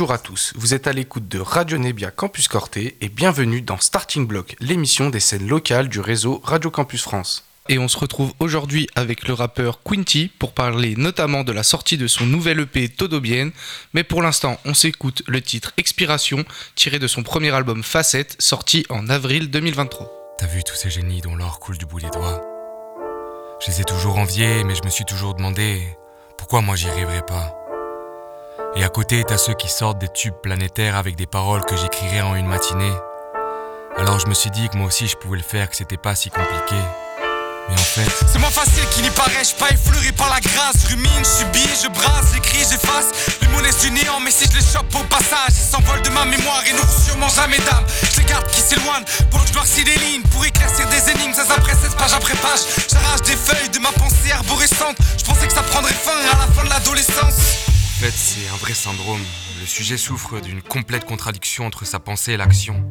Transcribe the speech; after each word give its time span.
Bonjour 0.00 0.14
à 0.14 0.18
tous, 0.18 0.54
vous 0.56 0.72
êtes 0.72 0.86
à 0.86 0.94
l'écoute 0.94 1.28
de 1.28 1.38
Radio 1.38 1.76
Nebia 1.76 2.10
Campus 2.10 2.48
Corté 2.48 2.96
et 3.02 3.10
bienvenue 3.10 3.60
dans 3.60 3.76
Starting 3.76 4.26
Block, 4.26 4.56
l'émission 4.58 5.10
des 5.10 5.20
scènes 5.20 5.46
locales 5.46 5.90
du 5.90 6.00
réseau 6.00 6.40
Radio 6.42 6.70
Campus 6.70 7.02
France. 7.02 7.44
Et 7.68 7.78
on 7.78 7.86
se 7.86 7.98
retrouve 7.98 8.32
aujourd'hui 8.38 8.88
avec 8.94 9.28
le 9.28 9.34
rappeur 9.34 9.82
Quinty 9.82 10.30
pour 10.38 10.54
parler 10.54 10.94
notamment 10.96 11.44
de 11.44 11.52
la 11.52 11.62
sortie 11.62 11.98
de 11.98 12.06
son 12.06 12.24
nouvel 12.24 12.60
EP 12.60 12.88
Todo 12.88 13.20
Bien. 13.20 13.50
Mais 13.92 14.02
pour 14.02 14.22
l'instant, 14.22 14.58
on 14.64 14.72
s'écoute 14.72 15.22
le 15.26 15.42
titre 15.42 15.74
Expiration, 15.76 16.46
tiré 16.76 16.98
de 16.98 17.06
son 17.06 17.22
premier 17.22 17.50
album 17.50 17.82
Facette, 17.82 18.36
sorti 18.38 18.86
en 18.88 19.10
avril 19.10 19.50
2023. 19.50 20.36
T'as 20.38 20.46
vu 20.46 20.64
tous 20.64 20.76
ces 20.76 20.88
génies 20.88 21.20
dont 21.20 21.36
l'or 21.36 21.60
coule 21.60 21.76
du 21.76 21.84
bout 21.84 22.00
des 22.00 22.08
doigts? 22.08 22.42
Je 23.60 23.70
les 23.70 23.82
ai 23.82 23.84
toujours 23.84 24.16
enviés, 24.16 24.64
mais 24.64 24.74
je 24.74 24.82
me 24.82 24.88
suis 24.88 25.04
toujours 25.04 25.34
demandé 25.34 25.94
pourquoi 26.38 26.62
moi 26.62 26.74
j'y 26.74 26.88
arriverais 26.88 27.26
pas. 27.26 27.59
Et 28.76 28.84
à 28.84 28.88
côté, 28.88 29.24
t'as 29.26 29.38
ceux 29.38 29.54
qui 29.54 29.68
sortent 29.68 29.98
des 29.98 30.08
tubes 30.08 30.34
planétaires 30.42 30.96
avec 30.96 31.16
des 31.16 31.26
paroles 31.26 31.64
que 31.64 31.76
j'écrirais 31.76 32.22
en 32.22 32.34
une 32.34 32.46
matinée. 32.46 32.92
Alors 33.96 34.18
je 34.20 34.26
me 34.28 34.34
suis 34.34 34.50
dit 34.50 34.68
que 34.68 34.76
moi 34.76 34.86
aussi 34.86 35.08
je 35.08 35.16
pouvais 35.16 35.36
le 35.36 35.42
faire, 35.42 35.68
que 35.68 35.76
c'était 35.76 35.96
pas 35.96 36.14
si 36.14 36.30
compliqué. 36.30 36.76
Mais 37.68 37.74
en 37.74 37.84
fait, 37.84 38.10
C'est 38.32 38.38
moins 38.38 38.50
facile 38.50 38.84
qu'il 38.94 39.02
n'y 39.02 39.10
paraît, 39.10 39.44
je 39.44 39.54
pas 39.54 39.68
effleuré 39.70 40.12
par 40.12 40.30
la 40.30 40.40
grâce. 40.40 40.86
Rumine, 40.88 41.24
subis, 41.24 41.68
je 41.82 41.88
brasse, 41.88 42.32
j'écris, 42.32 42.64
j'efface. 42.70 43.38
Les 43.42 43.48
monnaies 43.48 43.74
du 43.80 43.90
néant, 43.90 44.18
mais 44.24 44.30
si 44.30 44.46
je 44.50 44.56
les 44.56 44.64
chope 44.64 44.92
au 44.94 45.04
passage, 45.04 45.50
ils 45.50 45.70
s'envolent 45.70 46.02
de 46.02 46.10
ma 46.10 46.24
mémoire 46.24 46.62
et 46.68 46.72
n'auront 46.72 47.00
sûrement 47.04 47.28
jamais 47.28 47.58
d'âme. 47.58 47.84
Je 48.12 48.20
les 48.20 48.26
garde 48.26 48.46
qui 48.46 48.60
s'éloignent, 48.60 49.04
pendant 49.30 49.44
que 49.44 49.50
je 49.50 49.54
noircis 49.54 49.84
des 49.84 49.96
lignes 49.96 50.22
pour 50.30 50.44
éclaircir 50.44 50.86
des 50.88 51.10
énigmes, 51.10 51.34
ça 51.34 51.44
après 51.54 51.74
16 51.74 51.94
page 51.96 52.14
après 52.14 52.34
page. 52.34 52.60
J'arrache 52.90 53.22
des 53.22 53.36
feuilles 53.36 53.70
de 53.70 53.78
ma 53.78 53.92
pensée 53.92 54.32
arborescente. 54.32 54.96
Je 55.18 55.24
pensais 55.24 55.46
que 55.46 55.52
ça 55.52 55.62
prendrait 55.62 55.94
fin 55.94 56.16
à 56.16 56.46
la 56.46 56.52
fin 56.52 56.64
de 56.64 56.70
l'adolescence. 56.70 57.70
En 58.00 58.02
fait, 58.02 58.14
c'est 58.16 58.48
un 58.48 58.56
vrai 58.56 58.72
syndrome. 58.72 59.20
Le 59.60 59.66
sujet 59.66 59.98
souffre 59.98 60.40
d'une 60.40 60.62
complète 60.62 61.04
contradiction 61.04 61.66
entre 61.66 61.84
sa 61.84 61.98
pensée 61.98 62.32
et 62.32 62.38
l'action. 62.38 62.82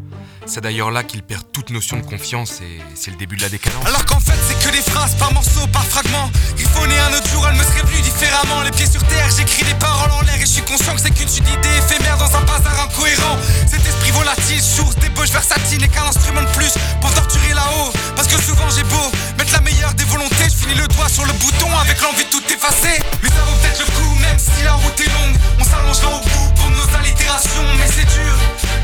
C'est 0.45 0.61
d'ailleurs 0.61 0.91
là 0.91 1.03
qu'il 1.03 1.23
perd 1.23 1.51
toute 1.51 1.71
notion 1.71 1.97
de 1.97 2.03
confiance 2.03 2.61
et 2.61 2.77
c'est 2.93 3.09
le 3.09 3.17
début 3.17 3.35
de 3.35 3.41
la 3.41 3.49
décadence. 3.49 3.83
Alors 3.87 4.05
qu'en 4.05 4.19
fait 4.19 4.37
c'est 4.47 4.59
que 4.63 4.71
des 4.71 4.83
phrases 4.83 5.15
par 5.15 5.33
morceaux, 5.33 5.65
par 5.73 5.83
fragments 5.85 6.29
Griffonner 6.55 6.99
un 6.99 7.17
autre 7.17 7.27
jour, 7.27 7.47
elle 7.47 7.57
me 7.57 7.63
serait 7.63 7.81
venue 7.81 8.01
différemment 8.01 8.61
Les 8.61 8.69
pieds 8.69 8.85
sur 8.85 9.01
terre, 9.03 9.29
j'écris 9.35 9.65
des 9.65 9.73
paroles 9.79 10.11
en 10.11 10.21
l'air 10.21 10.35
Et 10.35 10.41
je 10.41 10.45
suis 10.45 10.61
conscient 10.61 10.93
que 10.93 11.01
c'est 11.01 11.11
qu'une 11.11 11.27
suite 11.27 11.45
d'idées 11.45 11.77
éphémères 11.77 12.17
dans 12.17 12.35
un 12.35 12.41
bazar 12.41 12.79
incohérent 12.79 13.37
Cet 13.67 13.85
esprit 13.85 14.11
volatile, 14.11 14.61
source 14.61 14.95
d'ébauche 14.95 15.31
versatile 15.31 15.81
N'est 15.81 15.87
qu'un 15.87 16.05
instrument 16.05 16.41
de 16.41 16.51
plus 16.53 16.73
pour 17.01 17.11
torturer 17.13 17.53
là-haut 17.55 17.91
Parce 18.15 18.27
que 18.27 18.39
souvent 18.41 18.69
j'ai 18.69 18.83
beau 18.83 19.11
la 19.53 19.61
meilleure 19.61 19.93
des 19.93 20.03
volontés. 20.05 20.45
Je 20.45 20.55
finis 20.55 20.75
le 20.75 20.87
doigt 20.87 21.09
sur 21.09 21.25
le 21.25 21.33
bouton 21.33 21.69
avec 21.81 22.01
l'envie 22.01 22.25
de 22.25 22.29
tout 22.29 22.43
effacer. 22.49 22.99
Mais 23.23 23.29
ça 23.29 23.41
vaut 23.45 23.55
peut-être 23.61 23.79
le 23.79 23.85
coup 23.85 24.15
même 24.19 24.37
si 24.37 24.63
la 24.63 24.73
route 24.73 24.99
est 24.99 25.09
longue. 25.09 25.35
On 25.59 25.63
s'allongera 25.63 26.15
au 26.15 26.21
bout 26.21 26.49
pour 26.55 26.69
nos 26.69 26.87
allitérations 26.97 27.65
Mais 27.77 27.87
c'est 27.87 28.05
dur. 28.05 28.35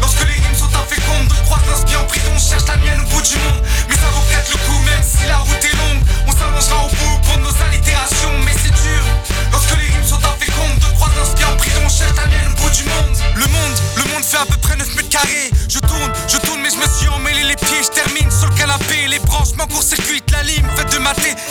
Lorsque 0.01 0.25
les 0.25 0.33
rimes 0.33 0.57
sont 0.57 0.73
infécondes 0.73 1.27
De 1.27 1.35
croire 1.45 1.61
qu'un 1.63 1.99
en 1.99 2.05
prison 2.05 2.35
cherche 2.39 2.67
la 2.67 2.77
mienne 2.77 3.01
au 3.01 3.09
bout 3.09 3.21
du 3.21 3.35
monde. 3.35 3.61
Mais 3.89 3.95
ça 3.95 4.07
vaut 4.13 4.25
peut-être 4.29 4.51
le 4.51 4.59
coup 4.65 4.79
même 4.85 5.03
si 5.03 5.27
la 5.27 5.37
route 5.37 5.63
est 5.63 5.77
longue. 5.77 6.01
On 6.27 6.31
s'allongera 6.31 6.85
au 6.85 6.89
bout 6.89 7.15
pour 7.23 7.37
nos 7.39 7.55
allitérations 7.67 8.35
Mais 8.45 8.55
c'est 8.55 8.73
dur. 8.73 9.03
Lorsque 9.51 9.75
les 9.77 9.87
rimes 9.93 10.07
sont 10.07 10.23
infécondes 10.23 10.79
De 10.79 10.89
croire 10.95 11.11
qu'un 11.35 11.49
en 11.51 11.57
prison 11.57 11.85
cherche 11.89 12.15
la 12.17 12.27
mienne 12.27 12.49
au 12.51 12.61
bout 12.61 12.71
du 12.71 12.83
monde. 12.85 13.15
Le 13.35 13.47
monde, 13.47 13.75
le 13.97 14.05
monde 14.13 14.23
fait 14.23 14.37
à 14.37 14.45
peu 14.45 14.57
près 14.57 14.75
9 14.75 14.87
mètres 14.95 15.09
carrés. 15.09 15.51
Je 15.69 15.79
tourne, 15.79 16.11
je 16.27 16.37
tourne 16.37 16.61
mais 16.61 16.69
je 16.71 16.77
me 16.77 16.87
suis 16.97 17.09
emmêlé 17.09 17.43
les 17.43 17.55
pieds. 17.55 17.83
Je 17.83 17.91
termine 17.91 18.31
sur 18.31 18.49
le 18.49 18.55
canapé, 18.55 19.07
les 19.07 19.19
branches 19.19 19.53
m'encourt-circuitent. 19.57 20.31
La 20.31 20.34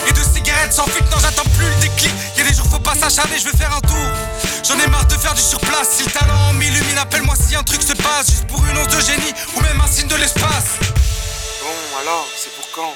et 0.07 0.11
de 0.11 0.23
cigarettes 0.33 0.73
sans 0.73 0.85
fuite 0.87 1.05
Non 1.11 1.17
j'attends 1.21 1.49
plus 1.57 1.67
le 1.67 1.75
déclic, 1.81 2.13
y'a 2.37 2.43
des 2.43 2.53
jours 2.53 2.65
faut 2.67 2.79
pas 2.79 2.95
s'acharner 2.95 3.37
Je 3.39 3.45
vais 3.49 3.57
faire 3.57 3.73
un 3.75 3.81
tour, 3.81 4.07
j'en 4.67 4.79
ai 4.79 4.87
marre 4.87 5.05
de 5.05 5.15
faire 5.15 5.33
du 5.33 5.41
surplace. 5.41 5.89
Si 5.97 6.03
le 6.03 6.11
talent 6.11 6.53
m'illumine, 6.53 6.97
appelle-moi 6.97 7.35
si 7.35 7.55
un 7.55 7.63
truc 7.63 7.81
se 7.81 7.93
passe. 7.93 8.27
Juste 8.29 8.47
pour 8.47 8.63
une 8.65 8.77
once 8.77 8.87
de 8.87 8.99
génie 9.01 9.33
ou 9.55 9.61
même 9.61 9.79
un 9.81 9.87
signe 9.87 10.07
de 10.07 10.15
l'espace. 10.15 10.79
Bon, 11.61 11.99
alors, 12.01 12.27
c'est 12.37 12.53
pour 12.55 12.69
quand? 12.71 12.93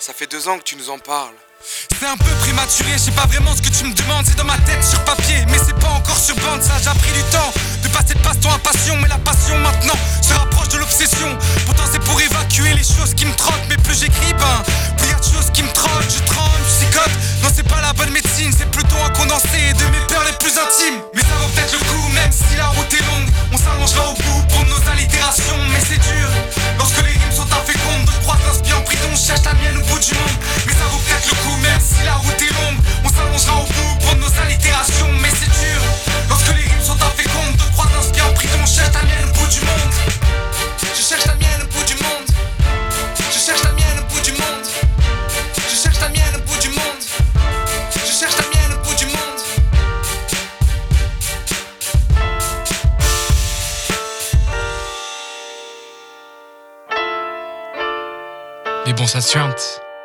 Ça 0.00 0.12
fait 0.12 0.30
deux 0.30 0.48
ans 0.48 0.58
que 0.58 0.64
tu 0.64 0.76
nous 0.76 0.90
en 0.90 0.98
parles. 0.98 1.34
C'est 1.64 2.06
un 2.06 2.16
peu 2.16 2.30
prématuré, 2.42 2.92
je 2.92 2.98
sais 2.98 3.10
pas 3.12 3.26
vraiment 3.26 3.56
ce 3.56 3.62
que 3.62 3.70
tu 3.70 3.84
me 3.84 3.94
demandes, 3.94 4.26
c'est 4.26 4.36
dans 4.36 4.44
ma 4.44 4.58
tête 4.58 4.84
sur 4.84 5.02
papier, 5.04 5.46
mais 5.48 5.56
c'est 5.64 5.78
pas 5.78 5.88
encore 5.88 6.18
sur 6.18 6.36
bande, 6.36 6.62
ça 6.62 6.74
j'ai 6.76 6.98
pris 7.00 7.12
du 7.12 7.22
temps 7.30 7.52
de 7.82 7.88
passer 7.88 8.12
de 8.12 8.18
passe-temps 8.18 8.52
à 8.52 8.58
passion, 8.58 8.96
mais 9.00 9.08
la 9.08 9.16
passion 9.16 9.56
maintenant 9.58 9.94
se 10.20 10.34
rapproche 10.34 10.44
de 10.52 10.53
Pourtant 11.64 11.84
c'est 11.90 12.02
pour 12.04 12.20
évacuer 12.20 12.74
les 12.74 12.84
choses 12.84 13.14
qui 13.16 13.24
me 13.24 13.34
trottent, 13.36 13.64
mais 13.70 13.76
plus 13.78 13.98
j'écris, 14.00 14.34
ben 14.34 14.62
plus 14.98 15.08
y 15.08 15.12
a 15.12 15.18
de 15.18 15.24
choses 15.24 15.50
qui 15.52 15.62
me 15.62 15.72
trottent, 15.72 16.12
je 16.12 16.22
tremble, 16.24 16.60
je 16.68 16.84
psychote. 16.84 17.10
Non 17.42 17.48
c'est 17.54 17.66
pas 17.66 17.80
la 17.80 17.94
bonne 17.94 18.10
médecine, 18.10 18.52
c'est 18.56 18.70
plutôt 18.70 18.96
un 19.02 19.08
condensé 19.10 19.72
de 19.72 19.84
mes 19.88 20.04
peurs 20.08 20.24
les 20.24 20.36
plus 20.36 20.52
intimes. 20.52 21.00
Mais 21.14 21.22
ça 21.22 21.34
vaut 21.40 21.48
peut-être 21.54 21.72
le 21.72 21.78
coup, 21.78 22.08
même 22.12 22.30
si 22.30 22.56
la 22.56 22.66
route 22.66 22.92
est 22.92 23.00
longue, 23.00 23.28
on 23.52 23.56
s'allongera 23.56 24.10
au 24.10 24.14
bout 24.14 24.42
pour 24.52 24.64
nos 24.66 24.90
allitérations, 24.92 25.56
mais 25.72 25.80
c'est 25.80 26.00
dur. 26.04 26.28
Lorsque 26.76 27.00
les 27.00 27.16
rimes 27.16 27.32
sont 27.32 27.48
infécondes, 27.48 28.04
de 28.04 28.12
croire 28.22 28.38
qu'un 28.38 28.76
en 28.76 28.82
prison 28.82 29.08
cherche 29.16 29.44
la 29.44 29.54
mienne 29.54 29.78
au 29.80 29.84
bout 29.88 29.98
du 29.98 30.12
monde, 30.12 30.36
mais 30.66 30.72
ça 30.74 30.84
vaut 30.92 31.00
peut-être 31.00 31.28
le 31.32 31.36
coup. 31.40 31.56
Même 31.64 31.80
si 31.80 32.04
la 32.04 32.14
route 32.20 32.42
est 32.44 32.54
longue, 32.60 32.78
on 33.04 33.08
s'allongera 33.08 33.56
au 33.56 33.66
bout 33.72 33.92
pour 34.04 34.14
nos 34.20 34.26
allitérations, 34.28 34.53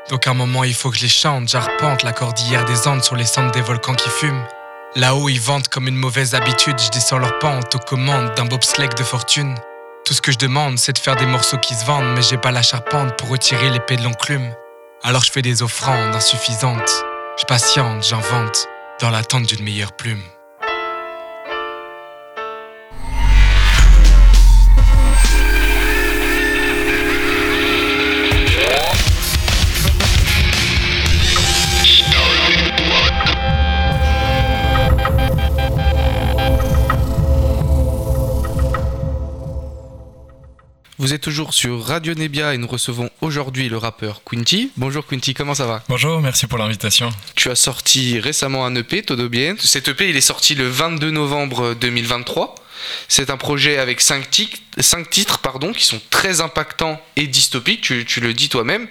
Donc 0.10 0.26
un 0.28 0.34
moment, 0.34 0.64
il 0.64 0.74
faut 0.74 0.90
que 0.90 0.98
je 0.98 1.04
les 1.04 1.10
chante. 1.10 1.48
J'arpente 1.48 2.04
la 2.04 2.12
cordillère 2.12 2.66
des 2.66 2.88
Andes 2.88 3.04
sur 3.04 3.16
les 3.16 3.26
cendres 3.26 3.52
des 3.52 3.62
volcans 3.62 3.94
qui 3.94 4.10
fument. 4.10 4.44
Là-haut, 4.96 5.30
ils 5.30 5.40
vantent 5.40 5.68
comme 5.68 5.88
une 5.88 5.96
mauvaise 5.96 6.34
habitude. 6.34 6.80
Je 6.80 6.90
descends 6.90 7.20
leur 7.20 7.38
pente 7.38 7.76
aux 7.76 7.80
commandes 7.80 8.34
d'un 8.36 8.46
bobsleigh 8.46 8.90
de 8.98 9.04
fortune. 9.04 9.56
Tout 10.06 10.16
ce 10.16 10.22
que 10.22 10.32
je 10.32 10.40
demande, 10.40 10.80
c'est 10.80 10.94
de 10.94 10.98
faire 10.98 11.16
des 11.16 11.28
morceaux 11.28 11.60
qui 11.60 11.76
se 11.76 11.86
vendent, 11.86 12.16
mais 12.16 12.24
j'ai 12.24 12.38
pas 12.38 12.52
la 12.52 12.64
charpente 12.64 13.16
pour 13.18 13.30
retirer 13.30 13.70
l'épée 13.70 13.98
de 13.98 14.04
l'enclume. 14.04 14.52
Alors 15.04 15.24
je 15.24 15.32
fais 15.32 15.44
des 15.44 15.62
offrandes 15.62 16.16
insuffisantes. 16.16 17.06
Je 17.40 17.46
patiente, 17.46 18.04
j'invente, 18.04 18.68
dans 19.00 19.12
l'attente 19.12 19.46
d'une 19.46 19.64
meilleure 19.64 19.96
plume. 19.96 20.24
Vous 41.10 41.16
êtes 41.16 41.22
toujours 41.22 41.56
sur 41.56 41.84
Radio 41.86 42.14
Nebia 42.14 42.54
et 42.54 42.60
nous 42.60 42.68
recevons 42.68 43.10
aujourd'hui 43.22 43.68
le 43.68 43.78
rappeur 43.78 44.22
Quinty. 44.24 44.70
Bonjour 44.78 45.08
Quinty, 45.08 45.34
comment 45.34 45.56
ça 45.56 45.66
va 45.66 45.84
Bonjour, 45.90 46.22
merci 46.22 46.46
pour 46.46 46.60
l'invitation. 46.60 47.10
Tu 47.34 47.50
as 47.50 47.56
sorti 47.56 48.20
récemment 48.20 48.64
un 48.64 48.76
EP, 48.76 49.02
Todo 49.02 49.28
Bien. 49.28 49.56
Cet 49.58 49.88
EP, 49.88 50.08
il 50.08 50.16
est 50.16 50.22
sorti 50.22 50.54
le 50.54 50.68
22 50.70 51.10
novembre 51.10 51.74
2023. 51.74 52.54
C'est 53.08 53.32
un 53.32 53.38
projet 53.38 53.80
avec 53.80 54.02
5 54.02 54.30
titres, 54.30 54.60
cinq 54.78 55.10
titres 55.10 55.40
pardon, 55.40 55.74
qui 55.74 55.84
sont 55.84 56.00
très 56.12 56.42
impactants 56.42 57.02
et 57.16 57.26
dystopiques, 57.26 57.82
tu, 57.82 58.06
tu 58.06 58.22
le 58.22 58.36
dis 58.36 58.48
toi-même, 58.48 58.88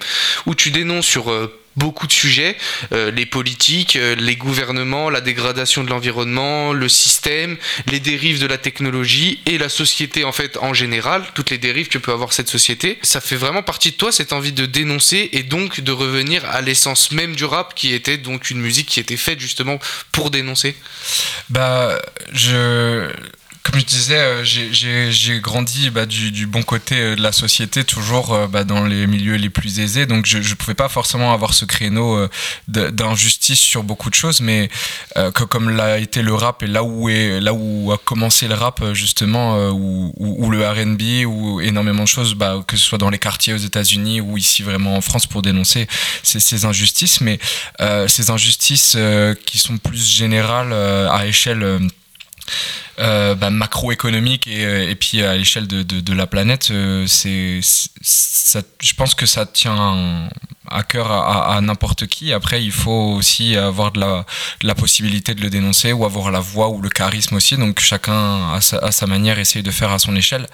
où 0.47 0.57
tu 0.57 0.73
dénonces 0.73 1.07
sur 1.07 1.31
euh, 1.31 1.57
beaucoup 1.77 2.07
de 2.07 2.13
sujets, 2.13 2.57
euh, 2.93 3.11
les 3.11 3.27
politiques, 3.27 3.97
euh, 3.97 4.15
les 4.17 4.37
gouvernements, 4.37 5.11
la 5.11 5.21
dégradation 5.21 5.85
de 5.85 5.91
l'environnement, 5.91 6.73
le 6.73 6.89
système, 6.89 7.57
les 7.87 8.01
dérives 8.01 8.41
de 8.41 8.47
la 8.47 8.59
technologie 8.59 9.41
et 9.47 9.59
la 9.59 9.69
société 9.69 10.25
en 10.25 10.33
fait 10.33 10.57
en 10.59 10.75
général, 10.75 11.23
toutes 11.35 11.51
les 11.51 11.59
dérives 11.59 11.89
que 11.89 11.99
peut 11.99 12.13
avoir 12.13 12.33
cette 12.33 12.49
société. 12.49 12.99
Ça 13.03 13.21
fait 13.21 13.37
vraiment 13.37 13.63
partie 13.63 13.93
de 13.93 13.97
toi 13.97 14.13
cette 14.13 14.33
envie 14.33 14.53
de 14.53 14.67
dénoncer 14.67 15.31
et 15.33 15.43
donc 15.43 15.81
de 15.81 15.93
revenir 15.93 16.45
à 16.47 16.61
l'essence 16.61 17.13
même 17.13 17.37
du 17.37 17.45
rap 17.45 17.75
qui 17.75 17.95
était 17.95 18.19
donc 18.19 18.51
une 18.51 18.61
musique 18.61 18.89
qui 18.89 19.01
était 19.01 19.17
faite 19.17 19.41
justement 19.41 19.79
pour 20.13 20.31
dénoncer. 20.31 20.75
Bah, 21.49 22.01
je. 22.33 23.09
Comme 23.71 23.81
je 23.81 23.85
disais, 23.85 24.17
euh, 24.19 24.45
j'ai- 24.45 25.41
grandi 25.41 25.91
bah, 25.91 26.07
du, 26.07 26.31
du 26.31 26.47
bon 26.47 26.63
côté 26.63 26.95
euh, 26.99 27.17
de 27.17 27.21
la 27.23 27.33
société, 27.33 27.85
toujours 27.85 28.33
euh, 28.33 28.47
bah, 28.47 28.65
dans 28.65 28.85
les 28.85 29.07
milieux 29.07 29.35
les 29.37 29.51
plus 29.51 29.79
aisés. 29.79 30.07
Donc, 30.07 30.25
je 30.25 30.39
ne 30.39 30.55
pouvais 30.55 30.75
pas 30.75 30.89
forcément 30.89 31.35
avoir 31.35 31.53
ce 31.53 31.67
créneau 31.67 32.27
d'injustice 32.67 33.59
sur 33.61 33.83
beaucoup 33.83 34.09
de 34.09 34.15
choses, 34.15 34.41
mais 34.41 34.71
euh, 35.19 35.31
que, 35.33 35.45
comme 35.45 35.69
l'a 35.69 35.99
été 35.99 36.23
le 36.23 36.33
rap 36.35 36.63
et 36.63 36.67
là 36.67 36.83
où, 36.83 37.11
est, 37.11 37.41
là 37.41 37.53
où 37.53 37.93
a 37.93 37.99
commencé 37.99 38.49
le 38.49 38.55
rap, 38.55 38.83
justement, 38.95 39.69
ou, 39.71 40.15
ou- 40.17 40.51
le 40.51 40.67
RB, 40.67 41.27
ou 41.27 41.61
énormément 41.61 42.05
de 42.05 42.09
choses, 42.09 42.35
bah, 42.35 42.65
que 42.67 42.77
ce 42.79 42.85
soit 42.87 42.97
dans 42.99 43.11
les 43.11 43.19
quartiers 43.19 43.53
aux 43.53 43.59
États-Unis 43.59 44.23
ou 44.23 44.39
ici 44.39 44.63
vraiment 44.63 44.97
en 44.97 45.03
France 45.03 45.27
pour 45.27 45.43
dénoncer 45.43 45.87
ces, 46.23 46.41
ces 46.41 46.65
injustices, 46.65 47.21
mais 47.21 47.39
euh, 47.83 48.09
ces 48.09 48.31
injustices 48.31 48.97
qui 49.45 49.59
sont 49.59 49.77
plus 49.77 50.09
générales 50.11 50.73
à 50.73 51.27
échelle. 51.27 51.81
Euh, 52.99 53.19
euh, 53.19 53.35
bah, 53.35 53.51
macroéconomique 53.51 54.47
et, 54.47 54.91
et, 54.91 54.95
puis 54.95 55.23
à 55.23 55.37
l'échelle 55.37 55.67
de, 55.67 56.13
la 56.13 56.27
planète, 56.27 56.73
c'est, 57.07 57.61
je 57.61 58.95
pense 58.97 59.15
que 59.15 59.27
ça 59.27 59.47
tient 59.47 60.29
à 60.71 60.83
cœur 60.83 61.11
à, 61.11 61.61
n'importe 61.61 62.07
qui. 62.07 62.33
Après, 62.33 62.63
il 62.63 62.73
faut 62.73 63.15
aussi 63.17 63.57
avoir 63.57 63.93
de 63.93 64.01
la, 64.01 64.27
la, 64.63 64.75
possibilité 64.75 65.35
de 65.35 65.41
le 65.41 65.51
dénoncer 65.51 65.93
ou 65.93 66.05
avoir 66.05 66.31
la 66.31 66.41
voix 66.41 66.69
ou 66.69 66.81
le 66.81 66.91
charisme 66.91 67.37
aussi. 67.37 67.57
Donc 67.57 67.81
chacun 67.81 68.53
à 68.53 68.61
sa, 68.61 69.07
manière 69.07 69.39
essaye 69.39 69.63
de 69.63 69.71
faire 69.71 69.91
à 69.91 69.99
son 69.99 70.15
échelle. 70.15 70.47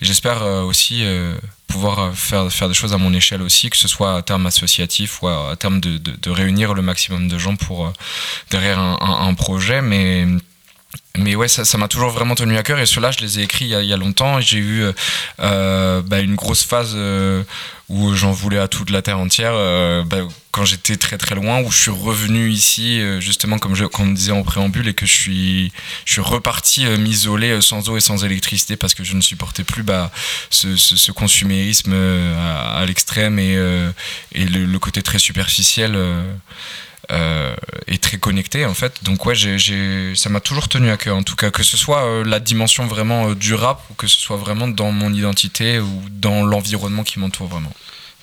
J'espère 0.00 0.42
aussi 0.42 1.04
pouvoir 1.66 2.14
faire, 2.14 2.52
faire 2.52 2.68
des 2.68 2.74
choses 2.74 2.92
à 2.92 2.98
mon 2.98 3.14
échelle 3.14 3.42
aussi, 3.42 3.70
que 3.70 3.76
ce 3.76 3.88
soit 3.88 4.16
à 4.16 4.22
terme 4.22 4.46
associatif 4.46 5.22
ou 5.22 5.28
à, 5.28 5.56
terme 5.56 5.80
de, 5.80 5.96
de, 5.98 6.30
réunir 6.30 6.74
le 6.74 6.82
maximum 6.82 7.28
de 7.28 7.38
gens 7.38 7.56
pour 7.56 7.92
derrière 8.50 8.78
un, 8.78 8.98
un, 9.00 9.28
un 9.28 9.34
projet. 9.34 9.80
Mais 9.80 10.26
mais 11.18 11.34
ouais, 11.34 11.48
ça, 11.48 11.78
m'a 11.78 11.88
toujours 11.88 12.10
vraiment 12.10 12.34
tenu 12.34 12.56
à 12.56 12.62
cœur. 12.62 12.78
Et 12.78 12.86
ceux-là, 12.86 13.10
je 13.10 13.18
les 13.18 13.38
ai 13.38 13.42
écrits 13.42 13.66
il 13.66 13.70
y 13.70 13.74
a, 13.74 13.82
il 13.82 13.88
y 13.88 13.96
longtemps. 13.96 14.40
J'ai 14.40 14.58
eu 14.58 14.84
euh, 15.40 16.02
bah, 16.02 16.20
une 16.20 16.34
grosse 16.34 16.64
phase 16.64 16.92
euh, 16.94 17.42
où 17.92 18.14
j'en 18.14 18.32
voulais 18.32 18.58
à 18.58 18.68
toute 18.68 18.88
la 18.88 19.02
terre 19.02 19.18
entière. 19.18 19.52
Euh, 19.54 20.02
bah, 20.02 20.26
quand 20.50 20.64
j'étais 20.64 20.96
très 20.96 21.18
très 21.18 21.34
loin, 21.34 21.60
où 21.60 21.70
je 21.70 21.78
suis 21.78 21.90
revenu 21.90 22.50
ici, 22.50 23.00
euh, 23.00 23.20
justement 23.20 23.58
comme, 23.58 23.74
on 23.98 24.04
me 24.06 24.14
disait 24.14 24.32
en 24.32 24.42
préambule, 24.42 24.88
et 24.88 24.94
que 24.94 25.04
je 25.04 25.12
suis, 25.12 25.72
reparti 26.18 26.86
euh, 26.86 26.96
m'isoler 26.96 27.60
sans 27.60 27.90
eau 27.90 27.98
et 27.98 28.00
sans 28.00 28.24
électricité 28.24 28.76
parce 28.76 28.94
que 28.94 29.04
je 29.04 29.14
ne 29.14 29.20
supportais 29.20 29.64
plus 29.64 29.82
bah, 29.82 30.10
ce, 30.48 31.12
consumérisme 31.12 31.94
à, 31.94 32.82
l'extrême 32.86 33.38
et, 33.38 33.56
le, 34.34 34.78
côté 34.78 35.02
très 35.02 35.18
superficiel 35.18 35.96
euh, 37.12 37.54
est 37.86 38.02
très 38.02 38.18
connecté 38.18 38.64
en 38.66 38.74
fait. 38.74 39.04
Donc 39.04 39.26
ouais, 39.26 39.34
j'ai, 39.34 39.58
j'ai, 39.58 40.14
ça 40.16 40.30
m'a 40.30 40.40
toujours 40.40 40.68
tenu 40.68 40.90
à 40.90 40.96
cœur 40.96 41.16
en 41.16 41.22
tout 41.22 41.36
cas, 41.36 41.50
que 41.50 41.62
ce 41.62 41.76
soit 41.76 42.04
euh, 42.04 42.24
la 42.24 42.40
dimension 42.40 42.86
vraiment 42.86 43.28
euh, 43.28 43.34
du 43.34 43.54
rap 43.54 43.82
ou 43.90 43.94
que 43.94 44.06
ce 44.06 44.18
soit 44.18 44.36
vraiment 44.36 44.68
dans 44.68 44.92
mon 44.92 45.12
identité 45.12 45.78
ou 45.78 46.02
dans 46.10 46.42
l'environnement 46.42 47.04
qui 47.04 47.18
m'entoure 47.18 47.48
vraiment. 47.48 47.72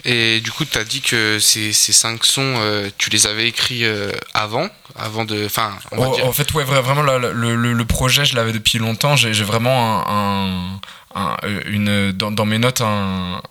Et 0.05 0.39
du 0.39 0.51
coup, 0.51 0.63
tu 0.63 0.77
as 0.77 0.85
dit 0.85 1.01
que 1.01 1.39
ces, 1.39 1.73
ces 1.73 1.91
cinq 1.91 2.23
sons, 2.23 2.53
euh, 2.57 2.89
tu 2.97 3.09
les 3.09 3.27
avais 3.27 3.47
écrits 3.47 3.83
euh, 3.83 4.11
avant, 4.33 4.69
avant 4.95 5.25
de. 5.25 5.45
Enfin, 5.45 5.73
oh, 5.97 6.15
En 6.23 6.31
fait, 6.31 6.53
ouais, 6.53 6.63
vraiment, 6.63 7.01
le, 7.01 7.33
le, 7.33 7.73
le 7.73 7.85
projet, 7.85 8.23
je 8.23 8.33
l'avais 8.35 8.53
depuis 8.53 8.79
longtemps. 8.79 9.17
J'ai, 9.17 9.33
j'ai 9.33 9.43
vraiment 9.43 10.07
un, 10.09 10.79
un, 11.15 11.35
une, 11.65 12.13
dans, 12.13 12.31
dans, 12.31 12.45
mes 12.45 12.59
notes, 12.59 12.79
un, 12.79 13.41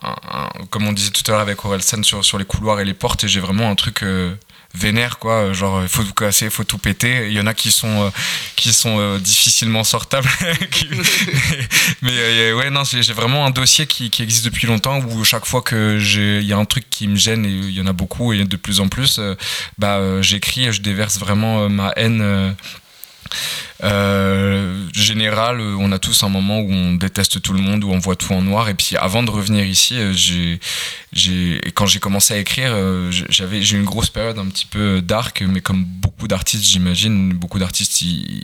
comme 0.71 0.87
on 0.87 0.91
disait 0.91 1.11
tout 1.11 1.21
à 1.27 1.31
l'heure 1.31 1.41
avec 1.41 1.63
Orelsan 1.63 2.01
sur, 2.01 2.25
sur 2.25 2.39
les 2.39 2.45
couloirs 2.45 2.79
et 2.79 2.85
les 2.85 2.95
portes, 2.95 3.23
et 3.25 3.27
j'ai 3.27 3.39
vraiment 3.39 3.69
un 3.69 3.75
truc 3.75 4.01
euh, 4.01 4.33
vénère 4.75 5.17
quoi. 5.19 5.53
Genre 5.53 5.81
il 5.81 5.87
faut 5.87 6.03
tout 6.03 6.13
casser 6.13 6.45
il 6.45 6.51
faut 6.51 6.63
tout 6.63 6.77
péter. 6.77 7.27
Il 7.27 7.33
y 7.33 7.39
en 7.39 7.47
a 7.47 7.53
qui 7.53 7.71
sont 7.71 8.05
euh, 8.05 8.09
qui 8.55 8.73
sont 8.73 8.99
euh, 8.99 9.19
difficilement 9.19 9.83
sortables. 9.83 10.29
Mais 12.01 12.11
euh, 12.11 12.55
ouais 12.55 12.69
non 12.69 12.83
j'ai 12.83 13.13
vraiment 13.13 13.45
un 13.45 13.51
dossier 13.51 13.87
qui, 13.87 14.09
qui, 14.09 14.23
existe 14.23 14.45
depuis 14.45 14.67
longtemps 14.67 14.99
où 14.99 15.23
chaque 15.23 15.45
fois 15.45 15.61
que 15.61 15.97
j'ai 15.97 16.39
il 16.39 16.45
y 16.45 16.53
a 16.53 16.57
un 16.57 16.65
truc 16.65 16.89
qui 16.89 17.07
me 17.07 17.15
gêne 17.15 17.45
et 17.45 17.49
il 17.49 17.71
y 17.71 17.81
en 17.81 17.87
a 17.87 17.93
beaucoup 17.93 18.33
et 18.33 18.43
de 18.43 18.55
plus 18.55 18.79
en 18.79 18.87
plus 18.87 19.19
bah 19.77 20.21
j'écris 20.21 20.71
je 20.71 20.81
déverse 20.81 21.17
vraiment 21.17 21.69
ma 21.69 21.91
haine 21.95 22.55
euh, 23.83 24.87
général, 24.93 25.61
euh, 25.61 25.75
on 25.79 25.91
a 25.91 25.99
tous 25.99 26.23
un 26.23 26.29
moment 26.29 26.59
où 26.59 26.71
on 26.71 26.95
déteste 26.95 27.41
tout 27.41 27.53
le 27.53 27.61
monde, 27.61 27.83
où 27.83 27.91
on 27.91 27.99
voit 27.99 28.15
tout 28.15 28.33
en 28.33 28.41
noir. 28.41 28.69
Et 28.69 28.73
puis 28.73 28.97
avant 28.97 29.23
de 29.23 29.29
revenir 29.29 29.65
ici, 29.65 29.95
euh, 29.97 30.57
quand 31.73 31.85
j'ai 31.85 31.99
commencé 31.99 32.33
à 32.33 32.37
écrire, 32.37 32.75
j'avais, 33.29 33.61
j'ai 33.61 33.77
eu 33.77 33.79
une 33.79 33.85
grosse 33.85 34.09
période 34.09 34.37
un 34.37 34.47
petit 34.47 34.65
peu 34.65 35.01
dark, 35.01 35.41
mais 35.41 35.61
comme 35.61 35.83
beaucoup 35.83 36.27
d'artistes, 36.27 36.65
j'imagine, 36.65 37.33
beaucoup 37.33 37.59
d'artistes, 37.59 38.01
ils, 38.01 38.43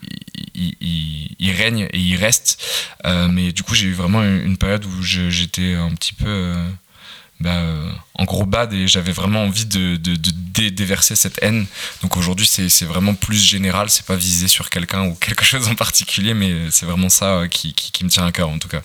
règnent 1.52 1.88
et 1.92 2.00
ils 2.00 2.16
restent. 2.16 2.62
Mais 3.04 3.52
du 3.52 3.64
coup, 3.64 3.76
j'ai 3.76 3.88
eu 3.88 3.94
vraiment 3.94 4.24
une 4.24 4.58
période 4.58 4.86
où 4.86 5.02
j'étais 5.02 5.74
un 5.76 5.92
petit 5.92 6.14
peu 6.14 6.54
bah, 7.42 7.52
euh, 7.52 7.92
en 8.18 8.24
gros 8.24 8.46
bad 8.46 8.72
et 8.72 8.88
j'avais 8.88 9.12
vraiment 9.12 9.44
envie 9.44 9.66
de, 9.66 9.98
de, 9.98 10.16
de 10.16 10.32
dé 10.32 10.72
déverser 10.72 11.18
cette 11.18 11.38
haine. 11.42 11.66
Donc 12.02 12.16
aujourd'hui, 12.16 12.46
c'est 12.46 12.86
vraiment 12.86 13.14
plus 13.14 13.44
général, 13.44 13.90
c'est 13.90 14.06
pas 14.06 14.16
visé 14.16 14.48
sur 14.48 14.70
quelqu'un 14.70 15.04
ou 15.04 15.16
quelque 15.16 15.44
chose 15.52 15.68
en 15.68 15.76
particulier, 15.76 16.34
mais 16.34 16.54
c'est 16.72 16.86
vraiment 16.86 17.10
ça 17.10 17.40
euh, 17.40 17.48
qui, 17.48 17.74
qui, 17.74 17.92
qui, 17.92 18.06
me 18.06 18.10
tient 18.10 18.26
à 18.26 18.32
cœur 18.32 18.48
en 18.48 18.58
tout 18.58 18.70
cas. 18.70 18.82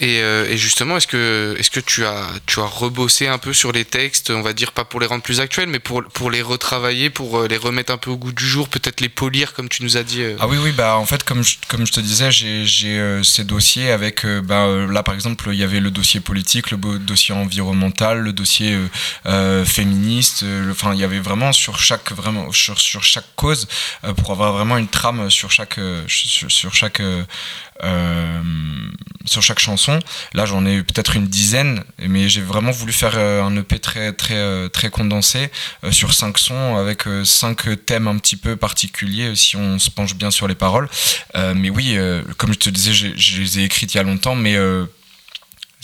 Et, 0.00 0.20
euh, 0.20 0.46
et 0.50 0.58
justement, 0.58 0.98
est-ce 0.98 1.06
que, 1.06 1.56
est 1.58 1.62
-ce 1.62 1.70
que 1.70 1.80
tu, 1.80 2.04
as, 2.04 2.28
tu 2.44 2.60
as 2.60 2.66
rebossé 2.66 3.26
un 3.26 3.38
peu 3.38 3.54
sur 3.54 3.72
les 3.72 3.86
textes, 3.86 4.28
on 4.28 4.42
va 4.42 4.52
dire 4.52 4.72
pas 4.72 4.84
pour 4.84 5.00
les 5.00 5.06
rendre 5.06 5.22
plus 5.22 5.40
actuels, 5.40 5.70
mais 5.70 5.80
pour, 5.80 6.04
pour 6.04 6.30
les 6.30 6.42
retravailler, 6.42 7.08
pour 7.08 7.44
les 7.44 7.56
remettre 7.56 7.90
un 7.90 7.98
peu 7.98 8.10
au 8.10 8.18
goût 8.18 8.32
du 8.32 8.46
jour, 8.46 8.68
peut-être 8.68 9.00
les 9.00 9.08
polir 9.08 9.54
comme 9.54 9.70
tu 9.70 9.82
nous 9.82 9.96
as 9.96 10.02
dit 10.02 10.20
euh... 10.20 10.36
Ah 10.40 10.46
oui, 10.46 10.58
oui, 10.62 10.72
bah 10.72 10.98
en 10.98 11.06
fait, 11.06 11.24
comme 11.24 11.42
je, 11.42 11.56
comme 11.68 11.86
je 11.86 11.92
te 11.92 12.00
disais, 12.00 12.30
j'ai 12.30 12.98
euh, 12.98 13.22
ces 13.22 13.44
dossiers 13.44 13.90
avec, 13.90 14.26
bah, 14.26 14.66
là 14.90 15.02
par 15.02 15.14
exemple, 15.14 15.48
il 15.52 15.58
y 15.58 15.64
avait 15.64 15.80
le 15.80 15.90
dossier 15.90 16.20
politique, 16.20 16.70
le 16.70 16.98
dossier 16.98 17.34
environnemental 17.34 17.93
le 18.00 18.32
dossier 18.32 18.74
euh, 18.74 18.88
euh 19.26 19.64
féministe. 19.64 20.42
Euh, 20.42 20.70
enfin, 20.70 20.94
il 20.94 21.00
y 21.00 21.04
avait 21.04 21.20
vraiment 21.20 21.52
sur 21.52 21.78
chaque 21.78 22.12
vraiment 22.12 22.52
sur, 22.52 22.80
sur 22.80 23.02
chaque 23.02 23.34
cause 23.36 23.68
pour 24.16 24.32
avoir 24.32 24.52
vraiment 24.52 24.76
une 24.76 24.88
trame 24.88 25.30
sur 25.30 25.50
chaque 25.50 25.78
sur, 26.08 26.74
chaque 26.74 27.02
sur 29.26 29.42
chaque 29.42 29.58
chanson. 29.58 29.98
Là, 30.32 30.46
j'en 30.46 30.64
ai 30.66 30.82
peut-être 30.82 31.16
une 31.16 31.26
dizaine, 31.26 31.82
mais 31.98 32.28
j'ai 32.28 32.40
vraiment 32.40 32.70
voulu 32.70 32.92
faire 32.92 33.18
un 33.18 33.56
EP 33.56 33.78
très 33.78 34.12
très 34.12 34.68
très 34.70 34.90
condensé 34.90 35.50
sur 35.90 36.12
cinq 36.12 36.38
sons 36.38 36.76
avec 36.76 37.04
cinq 37.24 37.84
thèmes 37.86 38.08
un 38.08 38.18
petit 38.18 38.36
peu 38.36 38.56
particuliers 38.56 39.34
si 39.36 39.56
on 39.56 39.78
se 39.78 39.90
penche 39.90 40.14
bien 40.14 40.30
sur 40.30 40.48
les 40.48 40.54
paroles. 40.54 40.88
mais 41.34 41.70
oui, 41.70 41.96
comme 42.36 42.52
je 42.52 42.58
te 42.58 42.70
disais, 42.70 42.92
je 42.92 43.40
les 43.40 43.58
ai 43.58 43.64
écrites 43.64 43.94
il 43.94 43.98
y 43.98 44.00
a 44.00 44.04
longtemps, 44.04 44.34
mais 44.34 44.56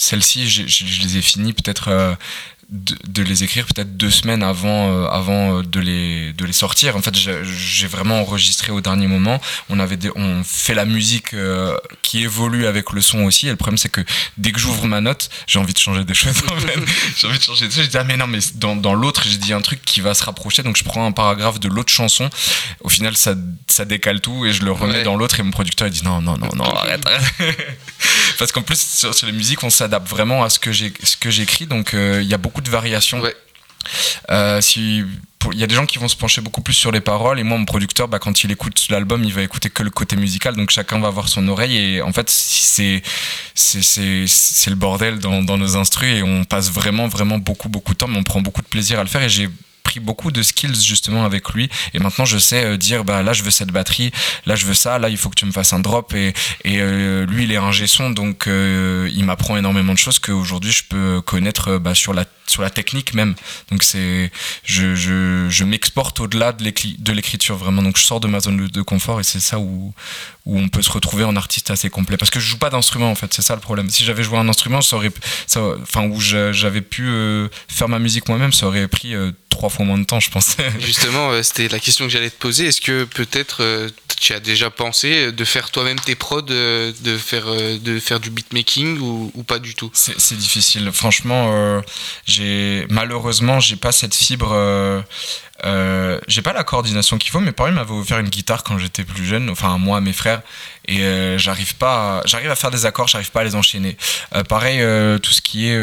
celles-ci, 0.00 0.48
je, 0.48 0.66
je, 0.66 1.02
les 1.02 1.18
ai 1.18 1.20
finies 1.20 1.52
peut-être 1.52 1.88
euh, 1.88 2.14
de, 2.70 2.96
de, 3.06 3.22
les 3.22 3.44
écrire 3.44 3.66
peut-être 3.66 3.98
deux 3.98 4.10
semaines 4.10 4.42
avant, 4.42 4.90
euh, 4.90 5.06
avant 5.08 5.62
de, 5.62 5.78
les, 5.78 6.32
de 6.32 6.46
les 6.46 6.54
sortir. 6.54 6.96
En 6.96 7.02
fait, 7.02 7.14
j'ai 7.14 7.86
vraiment 7.86 8.22
enregistré 8.22 8.72
au 8.72 8.80
dernier 8.80 9.08
moment. 9.08 9.42
On, 9.68 9.78
avait 9.78 9.98
des, 9.98 10.10
on 10.16 10.42
fait 10.42 10.72
la 10.72 10.86
musique 10.86 11.34
euh, 11.34 11.76
qui 12.00 12.22
évolue 12.22 12.64
avec 12.64 12.92
le 12.92 13.02
son 13.02 13.24
aussi. 13.24 13.48
Et 13.48 13.50
le 13.50 13.56
problème, 13.56 13.76
c'est 13.76 13.90
que 13.90 14.00
dès 14.38 14.52
que 14.52 14.58
j'ouvre 14.58 14.86
ma 14.86 15.02
note, 15.02 15.28
j'ai 15.46 15.58
envie 15.58 15.74
de 15.74 15.78
changer 15.78 16.04
des 16.04 16.14
choses. 16.14 16.32
j'ai 17.18 17.26
envie 17.26 17.38
de 17.38 17.42
changer 17.42 17.68
des 17.68 17.74
choses. 17.74 17.84
Je 17.84 17.90
dis, 17.90 17.98
ah, 17.98 18.04
mais 18.04 18.16
non, 18.16 18.26
mais 18.26 18.38
dans, 18.54 18.76
dans 18.76 18.94
l'autre, 18.94 19.24
j'ai 19.28 19.36
dit 19.36 19.52
un 19.52 19.60
truc 19.60 19.82
qui 19.84 20.00
va 20.00 20.14
se 20.14 20.24
rapprocher. 20.24 20.62
Donc, 20.62 20.78
je 20.78 20.84
prends 20.84 21.04
un 21.04 21.12
paragraphe 21.12 21.60
de 21.60 21.68
l'autre 21.68 21.92
chanson. 21.92 22.30
Au 22.80 22.88
final, 22.88 23.18
ça, 23.18 23.34
ça 23.68 23.84
décale 23.84 24.22
tout 24.22 24.46
et 24.46 24.54
je 24.54 24.62
le 24.64 24.72
remets 24.72 24.94
ouais. 24.94 25.02
dans 25.02 25.16
l'autre. 25.16 25.38
Et 25.40 25.42
mon 25.42 25.50
producteur, 25.50 25.88
il 25.88 25.90
dit, 25.90 26.04
non, 26.04 26.22
non, 26.22 26.38
non, 26.38 26.48
non, 26.54 26.64
arrête, 26.74 27.04
arrête. 27.04 27.56
Parce 28.40 28.52
qu'en 28.52 28.62
plus, 28.62 28.80
sur, 28.80 29.14
sur, 29.14 29.26
les 29.26 29.34
musiques, 29.34 29.62
on 29.64 29.68
s'adapte 29.68 30.08
vraiment 30.08 30.42
à 30.42 30.48
ce 30.48 30.58
que 30.58 30.72
j'écris. 30.72 31.66
Donc, 31.66 31.90
il 31.92 31.98
euh, 31.98 32.22
y 32.22 32.32
a 32.32 32.38
beaucoup 32.38 32.62
de 32.62 32.70
variations. 32.70 33.20
Ouais. 33.20 33.36
Euh, 34.30 34.62
si 34.62 35.04
il 35.52 35.58
y 35.58 35.62
a 35.62 35.66
des 35.66 35.74
gens 35.74 35.84
qui 35.84 35.98
vont 35.98 36.08
se 36.08 36.16
pencher 36.16 36.40
beaucoup 36.40 36.62
plus 36.62 36.72
sur 36.72 36.90
les 36.90 37.00
paroles 37.00 37.38
et 37.38 37.42
moi 37.42 37.56
mon 37.56 37.64
producteur 37.64 38.08
bah, 38.08 38.18
quand 38.18 38.44
il 38.44 38.50
écoute 38.52 38.88
l'album 38.90 39.24
il 39.24 39.32
va 39.32 39.40
écouter 39.40 39.70
que 39.70 39.82
le 39.82 39.88
côté 39.88 40.14
musical 40.14 40.54
donc 40.54 40.68
chacun 40.68 41.00
va 41.00 41.08
avoir 41.08 41.30
son 41.30 41.48
oreille 41.48 41.78
et 41.78 42.02
en 42.02 42.12
fait 42.12 42.28
c'est 42.28 43.02
c'est 43.54 44.68
le 44.68 44.74
bordel 44.74 45.18
dans, 45.18 45.42
dans 45.42 45.56
nos 45.56 45.78
instrus 45.78 46.18
et 46.18 46.22
on 46.22 46.44
passe 46.44 46.70
vraiment 46.70 47.08
vraiment 47.08 47.38
beaucoup 47.38 47.70
beaucoup 47.70 47.94
de 47.94 47.98
temps 47.98 48.06
mais 48.06 48.18
on 48.18 48.22
prend 48.22 48.42
beaucoup 48.42 48.60
de 48.60 48.66
plaisir 48.66 49.00
à 49.00 49.02
le 49.02 49.08
faire 49.08 49.22
et 49.22 49.30
j'ai 49.30 49.48
beaucoup 49.98 50.30
de 50.30 50.42
skills 50.42 50.82
justement 50.84 51.24
avec 51.24 51.50
lui. 51.50 51.68
Et 51.94 51.98
maintenant 51.98 52.24
je 52.24 52.38
sais 52.38 52.64
euh, 52.64 52.76
dire 52.76 53.04
bah 53.04 53.22
là 53.22 53.32
je 53.32 53.42
veux 53.42 53.50
cette 53.50 53.70
batterie 53.70 54.12
là 54.46 54.54
je 54.54 54.66
veux 54.66 54.74
ça 54.74 54.98
là 54.98 55.08
il 55.08 55.16
faut 55.16 55.30
que 55.30 55.34
tu 55.34 55.46
me 55.46 55.52
fasses 55.52 55.72
un 55.72 55.80
drop. 55.80 56.14
Et, 56.14 56.34
euh, 56.66 57.26
lui 57.26 57.44
il 57.44 57.52
est 57.52 57.56
un 57.56 57.72
son 57.86 58.10
donc 58.10 58.46
euh, 58.46 59.10
il 59.12 59.24
m'apprend 59.24 59.56
énormément 59.56 59.92
de 59.92 59.98
choses 59.98 60.18
qu'aujourd'hui 60.18 60.70
je 60.70 60.84
peux 60.84 61.20
connaître 61.22 61.78
bah, 61.78 61.94
sur 61.94 62.12
la 62.12 62.24
sur 62.46 62.62
la 62.62 62.70
technique 62.70 63.14
même. 63.14 63.34
Donc 63.70 63.82
c'est 63.82 64.30
je, 64.64 64.94
je, 64.94 65.64
m'exporte 65.64 66.18
au-delà 66.20 66.52
de 66.52 67.12
l'écriture 67.12 67.56
vraiment. 67.56 67.82
Donc 67.82 67.96
je 67.96 68.02
sors 68.02 68.20
de 68.20 68.26
ma 68.26 68.40
zone 68.40 68.66
de 68.66 68.82
confort 68.82 69.20
et 69.20 69.22
c'est 69.22 69.40
ça 69.40 69.58
où 69.58 69.94
où 70.46 70.58
on 70.58 70.68
peut 70.68 70.82
se 70.82 70.90
retrouver 70.90 71.24
en 71.24 71.36
artiste 71.36 71.70
assez 71.70 71.90
complet. 71.90 72.16
Parce 72.16 72.30
que 72.30 72.40
je 72.40 72.46
joue 72.46 72.58
pas 72.58 72.70
d'instrument 72.70 73.10
en 73.10 73.14
fait 73.14 73.32
c'est 73.32 73.42
ça 73.42 73.54
le 73.54 73.60
problème. 73.60 73.88
Si 73.88 74.04
j'avais 74.04 74.24
joué 74.24 74.38
un 74.38 74.48
instrument 74.48 74.80
ça 74.80 74.96
aurait 74.96 75.12
enfin 75.56 76.06
où 76.08 76.20
j'avais 76.20 76.80
pu 76.80 77.08
faire 77.68 77.88
ma 77.88 77.98
musique 77.98 78.28
moi-même 78.28 78.52
ça 78.52 78.66
aurait 78.66 78.88
pris 78.88 79.14
trois 79.60 79.68
fois 79.68 79.84
moins 79.84 79.98
de 79.98 80.04
temps 80.04 80.20
je 80.20 80.30
pense. 80.30 80.56
Justement 80.80 81.30
euh, 81.30 81.42
c'était 81.42 81.68
la 81.68 81.78
question 81.78 82.06
que 82.06 82.10
j'allais 82.10 82.30
te 82.30 82.40
poser. 82.40 82.66
Est-ce 82.66 82.80
que 82.80 83.04
peut-être 83.04 83.62
euh, 83.62 83.90
tu 84.18 84.32
as 84.32 84.40
déjà 84.40 84.70
pensé 84.70 85.32
de 85.32 85.44
faire 85.44 85.70
toi-même 85.70 86.00
tes 86.00 86.14
prods 86.14 86.42
de 86.42 86.94
faire 87.18 87.46
de 87.46 88.00
faire 88.00 88.20
du 88.20 88.30
beatmaking 88.30 88.98
ou, 89.00 89.30
ou 89.34 89.42
pas 89.42 89.58
du 89.58 89.74
tout? 89.74 89.90
C'est 89.92 90.38
difficile. 90.38 90.90
Franchement 90.92 91.82
j'ai 92.24 92.86
malheureusement 92.88 93.60
j'ai 93.60 93.76
pas 93.76 93.92
cette 93.92 94.14
fibre 94.14 94.54
euh, 95.64 96.18
j'ai 96.26 96.42
pas 96.42 96.52
la 96.52 96.64
coordination 96.64 97.18
qu'il 97.18 97.30
faut, 97.30 97.40
mes 97.40 97.52
parents 97.52 97.72
m'avaient 97.72 97.92
offert 97.92 98.18
une 98.18 98.28
guitare 98.28 98.64
quand 98.64 98.78
j'étais 98.78 99.04
plus 99.04 99.24
jeune, 99.24 99.50
enfin 99.50 99.76
moi, 99.78 100.00
mes 100.00 100.12
frères, 100.12 100.42
et 100.86 101.02
euh, 101.02 101.38
j'arrive 101.38 101.74
pas, 101.76 102.22
j'arrive 102.24 102.50
à 102.50 102.56
faire 102.56 102.70
des 102.70 102.86
accords, 102.86 103.08
j'arrive 103.08 103.30
pas 103.30 103.40
à 103.40 103.44
les 103.44 103.54
enchaîner. 103.54 103.96
Euh, 104.34 104.42
pareil, 104.42 104.80
euh, 104.80 105.18
tout 105.18 105.32
ce 105.32 105.40
qui 105.40 105.68
est 105.68 105.78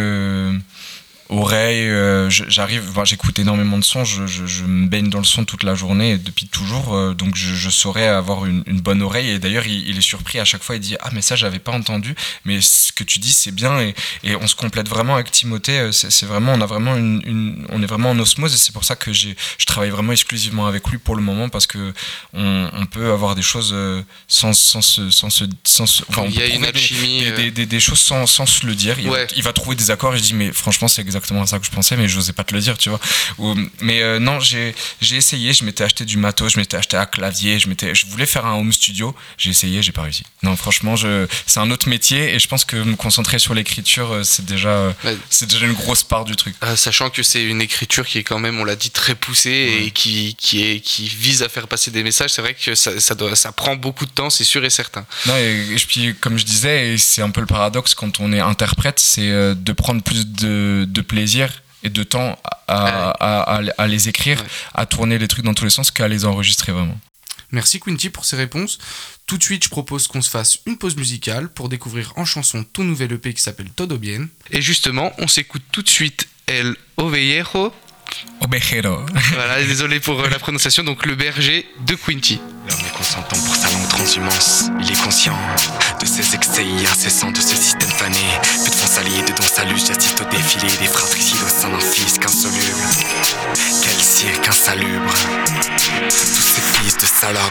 oreille, 1.30 1.90
euh, 1.90 2.30
j'arrive, 2.30 2.84
j'écoute 3.04 3.38
énormément 3.40 3.78
de 3.78 3.84
sons, 3.84 4.06
je, 4.06 4.26
je, 4.26 4.64
me 4.64 4.88
baigne 4.88 5.10
dans 5.10 5.20
le 5.20 5.26
son 5.26 5.46
toute 5.46 5.64
la 5.64 5.76
journée 5.76 6.18
depuis 6.18 6.48
toujours, 6.48 6.96
euh, 6.96 7.14
donc 7.14 7.36
je, 7.36 7.54
je, 7.54 7.70
saurais 7.70 8.08
avoir 8.08 8.46
une, 8.46 8.64
une, 8.66 8.80
bonne 8.80 9.02
oreille. 9.02 9.32
Et 9.32 9.40
d'ailleurs, 9.40 9.68
il, 9.68 9.98
est 9.98 10.02
surpris 10.02 10.40
à 10.40 10.46
chaque 10.46 10.64
fois, 10.64 10.76
il 10.76 10.82
dit 10.82 10.96
ah 11.02 11.10
mais 11.14 11.22
ça 11.22 11.36
j'avais 11.36 11.60
pas 11.60 11.72
entendu, 11.72 12.16
mais 12.46 12.62
ce 12.62 12.92
que 12.94 13.04
tu 13.04 13.20
dis 13.20 13.32
c'est 13.32 13.52
bien 13.52 13.80
et, 13.80 13.96
et, 14.24 14.36
on 14.36 14.48
se 14.48 14.56
complète 14.56 14.88
vraiment 14.88 15.16
avec 15.16 15.32
Timothée. 15.32 15.80
Euh, 15.80 15.92
c'est 15.92 16.26
vraiment, 16.26 16.54
on 16.54 16.62
a 16.62 16.66
vraiment 16.66 16.96
une, 16.96 17.22
une, 17.26 17.68
on 17.70 17.82
est 17.82 17.88
vraiment 17.88 18.12
en 18.12 18.20
osmose 18.20 18.54
et 18.54 18.58
c'est 18.58 18.74
pour 18.74 18.86
ça 18.86 18.96
que 18.96 19.12
je 19.12 19.34
travaille 19.66 19.90
vraiment 19.90 20.14
exclusivement 20.14 20.68
avec 20.68 20.88
lui 20.88 20.98
pour 20.98 21.16
le 21.16 21.22
moment 21.22 21.50
parce 21.50 21.68
que 21.68 21.94
on, 22.34 22.70
on 22.72 22.86
peut 22.86 23.12
avoir 23.12 23.36
des 23.36 23.42
choses 23.42 23.76
sans, 24.28 24.54
sans, 24.54 24.82
sans, 24.82 25.12
sans, 25.12 25.30
sans 25.64 26.04
enfin, 26.10 26.26
il 26.28 26.36
y 26.36 26.42
a 26.42 26.48
une 26.48 26.66
alchimie, 26.66 27.26
des, 27.36 27.52
des, 27.52 27.66
des, 27.66 27.80
choses 27.80 28.00
sans, 28.00 28.26
sans 28.26 28.46
se 28.46 28.66
le 28.66 28.76
dire. 28.76 28.98
Il, 29.00 29.12
il 29.36 29.44
va 29.44 29.54
trouver 29.54 29.76
des 29.76 29.92
accords 29.92 30.16
et 30.16 30.18
je 30.18 30.24
dis 30.24 30.34
mais 30.34 30.52
franchement 30.52 30.88
c'est 30.88 31.04
exactement 31.18 31.46
ça 31.46 31.60
que 31.60 31.66
je 31.66 31.72
pensais, 31.72 31.98
mais 31.98 32.08
je 32.08 32.16
n'osais 32.16 32.34
pas 32.34 32.44
te 32.44 32.54
le 32.54 32.62
dire, 32.62 32.78
tu 32.78 32.90
vois. 32.90 33.00
mais 33.82 34.02
euh, 34.02 34.20
non, 34.20 34.40
j'ai 34.40 34.74
essayé, 35.02 35.54
je 35.54 35.64
m'étais 35.64 35.84
acheté 35.84 36.06
du 36.06 36.18
matos, 36.18 36.54
je 36.54 36.60
m'étais 36.60 36.78
acheté 36.78 36.98
un 36.98 37.06
clavier, 37.06 37.60
je, 37.60 37.68
je 37.94 38.06
voulais 38.06 38.26
faire 38.26 38.46
un 38.46 38.54
home 38.54 38.72
studio, 38.72 39.16
j'ai 39.38 39.50
essayé, 39.50 39.82
j'ai 39.82 39.92
pas 39.92 40.04
réussi. 40.04 40.24
Non, 40.44 40.56
franchement, 40.56 40.96
c'est 41.46 41.60
un 41.60 41.72
autre 41.72 41.90
métier 41.90 42.34
et 42.34 42.40
je 42.40 42.48
pense 42.48 42.66
que 42.66 42.78
me 42.78 42.96
concentrer 42.96 43.40
sur 43.40 43.54
l'écriture, 43.54 44.12
euh, 44.12 44.24
c'est 44.24 44.46
déjà, 44.46 44.70
euh, 44.70 44.94
c'est 45.30 45.50
déjà 45.50 45.66
une 45.66 45.74
grosse 45.74 46.04
part 46.04 46.26
du 46.26 46.36
truc. 46.36 46.56
sachant 46.76 47.10
que 47.10 47.24
c'est 47.24 47.44
une 47.44 47.62
écriture 47.62 48.06
qui 48.06 48.20
est 48.20 48.24
quand 48.24 48.40
même, 48.40 48.60
on 48.60 48.66
l'a 48.66 48.76
dit, 48.76 48.92
très 48.92 49.16
poussée 49.16 49.84
et 49.86 49.92
qui, 49.92 50.36
qui, 50.36 50.64
est, 50.64 50.80
qui 50.80 51.08
vise 51.08 51.44
à 51.44 51.50
faire 51.50 51.68
passer 51.68 51.92
des 51.92 52.04
messages, 52.04 52.32
c'est 52.32 52.42
vrai 52.42 52.54
que 52.54 52.76
ça, 52.76 53.00
ça, 53.00 53.16
doit, 53.16 53.36
ça 53.36 53.52
prend 53.52 53.76
beaucoup 53.76 54.06
de 54.06 54.12
temps, 54.12 54.30
c'est 54.30 54.44
sûr 54.44 54.64
et 54.64 54.70
certain. 54.70 55.06
Non, 55.26 55.36
et, 55.38 55.76
puis, 55.88 56.16
comme 56.20 56.38
je 56.38 56.46
disais, 56.46 56.98
c'est 56.98 57.22
un 57.22 57.30
peu 57.30 57.42
le 57.42 57.48
paradoxe 57.48 57.96
quand 57.96 58.20
on 58.20 58.32
est 58.34 58.40
interprète, 58.40 59.00
c'est 59.00 59.56
de 59.56 59.72
prendre 59.72 60.02
plus 60.02 60.28
de, 60.28 60.86
de 60.88 61.02
plaisir 61.08 61.64
et 61.84 61.90
de 61.90 62.04
temps 62.04 62.38
à, 62.68 63.10
à, 63.10 63.62
à, 63.78 63.88
les 63.88 64.10
écrire, 64.10 64.44
à 64.74 64.86
tourner 64.86 65.18
les 65.18 65.28
trucs 65.28 65.46
dans 65.46 65.54
tous 65.54 65.64
les 65.64 65.70
sens 65.70 65.92
qu'à 65.92 66.08
les 66.08 66.26
enregistrer 66.26 66.72
vraiment. 66.72 66.98
Merci 67.52 67.80
Quinty 67.80 68.10
pour 68.10 68.26
ces 68.26 68.36
réponses. 68.36 68.78
Tout 69.26 69.38
de 69.38 69.44
suite, 69.44 69.64
je 69.64 69.70
propose 69.70 70.08
qu'on 70.08 70.22
se 70.22 70.30
fasse 70.30 70.60
une 70.66 70.78
pause 70.78 70.98
musicale 70.98 71.50
pour 71.50 71.70
découvrir 71.70 72.14
en 72.18 72.26
chanson 72.26 72.64
ton 72.64 72.84
nouvel 72.84 73.14
EP 73.14 73.34
qui 73.34 73.42
s'appelle 73.42 73.70
Todo 73.70 73.98
Bien. 73.98 74.28
Et 74.52 74.62
justement, 74.62 75.14
on 75.18 75.28
s'écoute 75.28 75.64
tout 75.72 75.82
de 75.82 75.90
suite 75.90 76.28
El 76.48 76.76
Ovejero 78.42 79.04
Obejero. 79.04 79.06
Voilà, 79.34 79.64
désolé 79.64 80.00
pour 80.00 80.20
euh, 80.22 80.30
la 80.30 80.40
prononciation, 80.40 80.84
donc 80.84 81.06
le 81.06 81.16
berger 81.16 81.66
de 81.86 81.96
Quinty. 81.96 82.40
L'homme 82.70 82.80
est 82.80 82.98
consentant 82.98 83.38
pour 83.46 83.56
sa 83.56 83.70
longue 83.72 83.88
transhumance. 83.88 84.66
Il 84.82 84.92
est 84.92 85.02
conscient 85.02 85.38
de 86.00 86.06
ses 86.06 86.36
excès 86.36 86.66
incessants, 86.90 87.32
de 87.32 87.40
ce 87.40 87.56
système 87.56 87.90
fané. 87.90 88.20
Fait 88.44 88.70
de 88.70 88.76
fonce 88.76 88.98
allié 88.98 89.22
de 89.22 89.34
dons 89.34 89.44
salut, 89.44 89.78
j'assiste 89.78 90.22
au 90.22 90.26
défilé 90.26 90.68
des 90.78 90.88
fratricides 90.88 91.42
au 91.46 91.50
sein 91.50 91.70
d'un 91.70 91.80
fils 91.80 92.18
qu'insoluble. 92.20 92.88
Quel 93.84 94.04
cirque 94.04 94.48
insalubre. 94.48 95.14
Tous 96.10 96.42
ces 96.42 96.62
fils 96.80 96.98
de 96.98 97.06
salopes. 97.06 97.42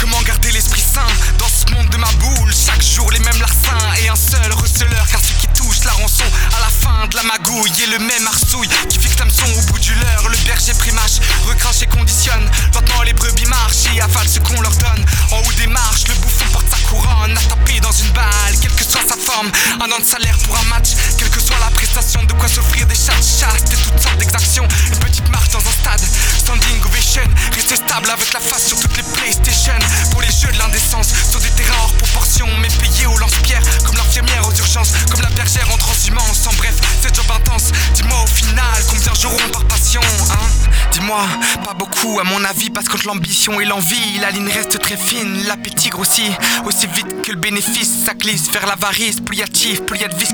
Comment 0.00 0.20
garder 0.22 0.52
l'esprit 0.52 0.80
sain 0.82 1.06
dans 1.38 1.48
ce 1.48 1.72
monde 1.74 1.88
de 1.90 1.96
ma 1.96 2.10
boule? 2.12 2.52
Chaque 2.54 2.82
jour 2.82 3.10
les 3.10 3.18
mêmes 3.20 3.40
larcins 3.40 3.94
et 4.04 4.08
un 4.08 4.16
seul 4.16 4.52
receleur. 4.52 5.06
Car 5.10 5.20
ce 5.20 5.32
qui 5.40 5.45
la 5.84 5.92
rançon 5.92 6.24
à 6.56 6.60
la 6.60 6.68
fin 6.68 7.06
de 7.08 7.16
la 7.16 7.22
magouille 7.24 7.72
est 7.82 7.86
le 7.86 7.98
même 7.98 8.26
arsouille 8.26 8.68
qui 8.88 8.98
fixe 8.98 9.18
l'hameçon 9.18 9.46
au 9.58 9.72
bout 9.72 9.78
du 9.80 9.94
leurre. 9.94 10.28
Le 10.28 10.36
berger 10.46 10.72
primache, 10.74 11.18
recrache 11.46 11.82
et 11.82 11.86
conditionne. 11.86 12.48
Maintenant 12.72 13.02
les 13.02 13.12
brebis 13.12 13.46
marchent 13.46 13.86
et 13.94 14.00
avalent 14.00 14.28
ce 14.28 14.38
qu'on 14.38 14.60
leur 14.60 14.74
donne. 14.76 15.04
En 15.32 15.38
haut 15.38 15.52
des 15.56 15.66
marches, 15.66 16.06
le 16.08 16.14
bouffon 16.14 16.44
porte 16.52 16.66
sa 16.70 16.78
couronne. 16.88 17.36
À 17.36 17.42
taper 17.42 17.80
dans 17.80 17.90
une 17.90 18.10
balle, 18.10 18.54
quelle 18.62 18.72
que 18.72 18.84
soit 18.84 19.02
sa 19.08 19.16
forme. 19.16 19.50
Un 19.80 19.90
an 19.90 19.98
de 19.98 20.04
salaire 20.04 20.38
pour 20.46 20.56
un 20.56 20.62
match, 20.64 20.90
quelle 21.18 21.30
que 21.30 21.40
soit 21.40 21.58
la 21.58 21.70
prestation. 21.70 22.22
De 22.24 22.32
quoi 22.34 22.48
s'offrir 22.48 22.86
des 22.86 22.94
chats 22.94 23.12
chastes 23.16 23.72
et 23.72 23.76
toutes 23.76 24.00
sortes 24.00 24.18
d'exactions. 24.18 24.68
Une 24.92 24.98
petite 24.98 25.28
marche 25.30 25.48
dans 25.50 25.66
un 25.66 25.72
stade, 25.72 26.02
standing 26.38 26.80
ovation. 26.84 27.26
Rester 27.54 27.76
stable 27.76 28.10
avec 28.10 28.32
la 28.32 28.40
face 28.40 28.68
sur 28.68 28.78
toutes 28.78 28.96
les 28.96 29.02
PlayStation. 29.02 29.78
Pour 30.12 30.22
les 30.22 30.30
jeux 30.30 30.52
de 30.52 30.58
l'indécence, 30.58 31.08
sur 31.30 31.40
des 31.40 31.50
terrains 31.50 31.82
hors 31.82 31.92
proportion. 31.94 32.46
Mais 32.60 32.68
payés 32.68 33.06
au 33.06 33.18
lance-pierre, 33.18 33.62
comme 33.84 33.96
l'infirmière 33.96 34.46
aux 34.46 34.54
urgences. 34.54 34.92
Comme 35.10 35.22
la 35.22 35.30
bergère 35.30 35.55
en 35.64 35.76
transhumance. 35.78 36.46
En 36.46 36.54
bref, 36.54 36.74
c'est 37.02 37.14
job 37.14 37.26
intense. 37.34 37.72
Dis-moi 37.94 38.22
au 38.22 38.26
final, 38.26 38.82
combien 38.88 39.14
joueront 39.14 39.48
par 39.52 39.64
passion, 39.66 40.00
hein 40.30 40.66
Dis-moi, 40.92 41.24
pas 41.64 41.74
beaucoup 41.74 42.18
à 42.20 42.24
mon 42.24 42.42
avis, 42.44 42.70
parce 42.70 42.88
que 42.88 42.96
l'ambition 43.06 43.60
et 43.60 43.64
l'envie, 43.64 44.18
la 44.20 44.30
ligne 44.30 44.48
reste 44.48 44.78
très 44.78 44.96
fine, 44.96 45.44
l'appétit 45.46 45.90
grossit 45.90 46.32
aussi 46.64 46.86
vite 46.86 47.22
que 47.22 47.32
le 47.32 47.38
bénéfice, 47.38 47.90
ça 48.06 48.14
glisse 48.14 48.50
vers 48.50 48.66
l'avarice, 48.66 49.20
plus 49.20 49.36
y 49.38 49.42
a 49.42 49.46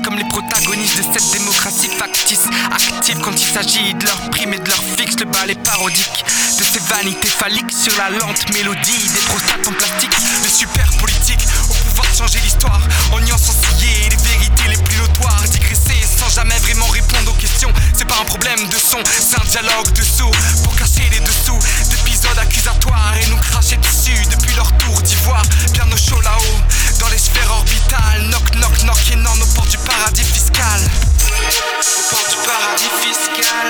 comme 0.03 0.15
les 0.15 0.25
protagonistes 0.25 0.97
de 0.97 1.03
cette 1.03 1.31
démocratie 1.31 1.89
factice, 1.89 2.47
active 2.71 3.19
quand 3.21 3.31
il 3.31 3.47
s'agit 3.47 3.93
de 3.93 4.05
leur 4.05 4.29
prime 4.29 4.53
et 4.53 4.59
de 4.59 4.69
leur 4.69 4.81
fixe, 4.97 5.19
le 5.19 5.25
bal 5.25 5.53
parodique, 5.63 6.25
de 6.57 6.63
ces 6.63 6.79
vanités 6.79 7.27
phalliques 7.27 7.71
sur 7.71 7.93
la 7.97 8.09
lente 8.09 8.51
mélodie, 8.53 9.09
des 9.13 9.21
prostates 9.21 9.67
en 9.67 9.71
plastique, 9.71 10.15
des 10.41 10.49
super 10.49 10.89
politiques, 10.99 11.45
pouvoir 11.93 12.15
changer 12.15 12.39
l'histoire, 12.39 12.81
en 13.11 13.19
niant 13.19 13.37
sans 13.37 13.53
scier 13.53 14.09
les 14.09 14.17
vérités 14.17 14.67
les 14.69 14.77
plus 14.77 14.97
notoires, 14.97 15.43
digresser 15.51 16.01
sans 16.01 16.29
jamais 16.29 16.57
vraiment 16.59 16.87
répondre 16.87 17.31
aux 17.31 17.35
questions, 17.35 17.71
c'est 17.95 18.07
pas 18.07 18.17
un 18.19 18.25
problème 18.25 18.67
de 18.69 18.77
son, 18.77 18.97
c'est 19.05 19.39
un 19.39 19.45
dialogue 19.45 19.91
de 19.93 20.03
saut 20.03 20.31
pour 20.63 20.75
cacher 20.75 21.07
les 21.11 21.19
dessous 21.19 21.59
d'épisodes 21.89 22.37
accusatoires 22.39 23.13
et 23.21 23.27
nous 23.27 23.37
cracher 23.37 23.77
dessus 23.77 24.25
depuis 24.31 24.55
leur 24.55 24.71
tour 24.77 25.01
d'ivoire. 25.01 25.43
Bien 25.73 25.85
au 25.91 25.97
chaud 25.97 26.21
là-haut, 26.21 26.59
dans 26.99 27.09
les 27.09 27.17
sphères 27.17 27.51
orbitales. 27.51 28.27
Knock, 28.29 28.55
knock, 28.55 28.83
knock, 28.83 29.11
et 29.11 29.15
non, 29.15 29.33
au 29.33 29.45
port 29.53 29.67
du 29.67 29.77
paradis 29.77 30.23
fiscal. 30.23 30.81
Au 30.81 32.15
port 32.15 32.25
du 32.29 32.37
paradis 32.47 32.91
fiscal. 33.01 33.69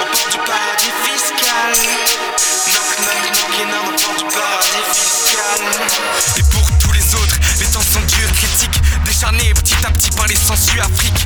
Au 0.00 0.06
port 0.10 0.28
du 0.30 0.38
paradis 0.38 0.92
fiscal. 1.04 1.72
Knock, 2.66 2.88
knock, 2.98 3.20
knock, 3.32 3.52
et 3.60 3.66
non, 3.66 3.82
au 3.86 3.94
port 3.94 4.16
du 4.16 4.24
paradis 4.34 4.82
fiscal. 4.92 6.67
Par 10.78 11.17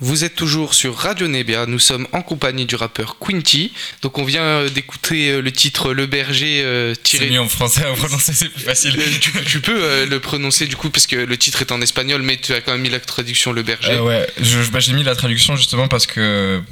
Vous 0.00 0.22
êtes 0.22 0.36
toujours 0.36 0.74
sur 0.74 0.96
Radio 0.96 1.26
Nebia, 1.26 1.66
nous 1.66 1.80
sommes 1.80 2.06
en 2.12 2.22
compagnie 2.22 2.66
du 2.66 2.76
rappeur 2.76 3.16
Quinty. 3.18 3.72
Donc 4.02 4.18
on 4.18 4.24
vient 4.24 4.42
euh, 4.42 4.68
d'écouter 4.68 5.30
euh, 5.30 5.40
le 5.40 5.50
titre 5.50 5.92
Le 5.92 6.06
Berger 6.06 6.62
euh, 6.64 6.94
tiré... 6.94 7.24
C'est 7.24 7.32
mieux 7.32 7.40
en 7.40 7.48
français 7.48 7.84
à 7.84 7.92
prononcer, 7.94 8.32
c'est 8.32 8.48
plus 8.48 8.62
facile. 8.62 8.94
tu, 9.20 9.60
peux 9.60 10.06
le 10.06 10.20
prononcer 10.20 10.66
du 10.66 10.76
coup 10.76 10.90
parce 10.90 11.08
que 11.08 11.16
le 11.16 11.36
titre 11.36 11.62
est 11.62 11.72
en 11.72 11.80
espagnol 11.80 12.22
mais 12.22 12.36
tu 12.36 12.54
as 12.54 12.60
quand 12.60 12.72
même 12.72 12.82
mis 12.82 12.90
la 12.90 13.00
traduction 13.00 13.52
Le 13.52 13.64
Berger. 13.64 13.98
ouais, 13.98 14.28
bah, 14.72 14.78
j'ai 14.78 14.92
mis 14.92 15.02
la 15.02 15.16
traduction 15.16 15.56
justement 15.56 15.88
parce 15.88 16.06
que 16.06 16.62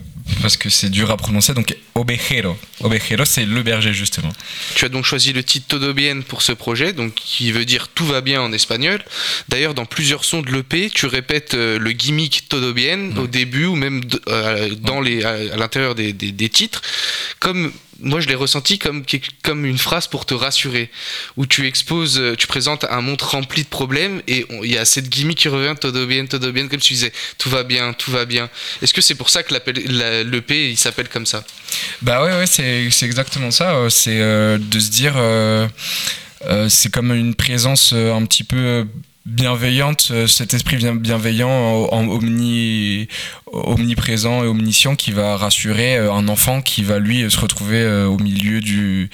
parce 0.42 0.56
que 0.56 0.68
c'est 0.68 0.90
dur 0.90 1.10
à 1.10 1.16
prononcer. 1.16 1.54
Donc, 1.54 1.76
Obejero. 1.94 2.56
Obejero, 2.80 3.24
c'est 3.24 3.44
le 3.44 3.62
berger, 3.62 3.92
justement. 3.92 4.32
Tu 4.74 4.84
as 4.84 4.88
donc 4.88 5.04
choisi 5.04 5.32
le 5.32 5.42
titre 5.42 5.66
Todo 5.68 5.94
Bien 5.94 6.20
pour 6.20 6.42
ce 6.42 6.52
projet, 6.52 6.92
donc 6.92 7.14
qui 7.14 7.52
veut 7.52 7.64
dire 7.64 7.88
tout 7.88 8.06
va 8.06 8.20
bien 8.20 8.40
en 8.42 8.52
espagnol. 8.52 9.02
D'ailleurs, 9.48 9.74
dans 9.74 9.86
plusieurs 9.86 10.24
sons 10.24 10.42
de 10.42 10.50
l'EP, 10.50 10.90
tu 10.90 11.06
répètes 11.06 11.54
euh, 11.54 11.78
le 11.78 11.92
gimmick 11.92 12.48
Todo 12.48 12.72
Bien 12.72 13.16
au 13.16 13.26
début 13.26 13.66
ou 13.66 13.76
même 13.76 14.02
euh, 14.28 14.74
dans 14.80 15.00
les, 15.00 15.24
à, 15.24 15.56
l'intérieur 15.56 15.94
des, 15.94 16.12
des, 16.12 16.48
titres, 16.48 16.82
comme 17.38 17.72
moi 18.00 18.20
je 18.20 18.28
l'ai 18.28 18.34
ressenti 18.34 18.78
comme, 18.78 19.04
comme 19.42 19.64
une 19.64 19.78
phrase 19.78 20.06
pour 20.06 20.26
te 20.26 20.34
rassurer, 20.34 20.90
où 21.36 21.46
tu 21.46 21.66
exposes, 21.66 22.18
euh, 22.18 22.34
tu 22.36 22.46
présentes 22.46 22.84
un 22.84 23.00
monde 23.00 23.20
rempli 23.22 23.62
de 23.62 23.68
problèmes 23.68 24.22
et 24.26 24.46
il 24.62 24.70
y 24.70 24.78
a 24.78 24.84
cette 24.84 25.08
gimmick 25.08 25.38
qui 25.38 25.48
revient, 25.48 25.74
todo 25.78 26.06
bien, 26.06 26.26
todo 26.26 26.52
bien, 26.52 26.68
comme 26.68 26.80
tu 26.80 26.94
disais, 26.94 27.12
tout 27.38 27.50
va 27.50 27.62
bien, 27.62 27.92
tout 27.92 28.10
va 28.10 28.24
bien. 28.24 28.48
Est-ce 28.82 28.94
que 28.94 29.00
c'est 29.00 29.14
pour 29.14 29.30
ça 29.30 29.42
que 29.42 29.54
l'EP 29.54 30.70
il 30.70 30.76
s'appelle 30.76 31.08
comme 31.08 31.26
ça? 31.26 31.44
Bah 32.02 32.22
ouais, 32.24 32.32
ouais 32.32 32.46
c'est 32.46 33.06
exactement 33.06 33.50
ça. 33.50 33.74
Euh, 33.74 33.88
c'est 33.88 34.20
euh, 34.20 34.58
de 34.58 34.78
se 34.78 34.90
dire, 34.90 35.14
c'est 36.68 36.90
comme 36.90 37.12
une 37.12 37.34
présence 37.34 37.92
un 37.92 38.24
petit 38.26 38.44
peu 38.44 38.86
bienveillante, 39.24 40.12
cet 40.28 40.54
esprit 40.54 40.76
bienveillant 40.76 41.88
en 41.90 42.08
omni, 42.08 43.08
omniprésent 43.64 44.44
et 44.44 44.46
omniscient 44.46 44.96
qui 44.96 45.12
va 45.12 45.36
rassurer 45.36 45.96
euh, 45.96 46.12
un 46.12 46.28
enfant 46.28 46.62
qui 46.62 46.82
va 46.82 46.98
lui 46.98 47.30
se 47.30 47.38
retrouver 47.38 47.80
euh, 47.80 48.06
au 48.06 48.18
milieu 48.18 48.60
du 48.60 49.08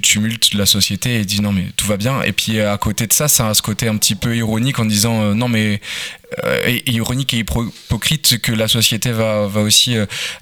tumulte 0.00 0.52
de 0.52 0.58
la 0.58 0.66
société 0.66 1.16
et 1.16 1.24
dit 1.24 1.40
non 1.40 1.52
mais 1.52 1.66
tout 1.76 1.86
va 1.86 1.96
bien. 1.96 2.22
Et 2.22 2.32
puis 2.32 2.60
à 2.60 2.76
côté 2.78 3.06
de 3.06 3.12
ça 3.12 3.28
ça 3.28 3.48
a 3.48 3.54
ce 3.54 3.62
côté 3.62 3.88
un 3.88 3.96
petit 3.96 4.14
peu 4.14 4.36
ironique 4.36 4.78
en 4.78 4.84
disant 4.84 5.22
euh, 5.22 5.34
non 5.34 5.48
mais 5.48 5.80
ironique 6.86 7.34
et 7.34 7.38
hypocrite 7.40 8.40
que 8.40 8.52
la 8.52 8.66
société 8.66 9.12
va, 9.12 9.46
va 9.46 9.60
aussi 9.60 9.96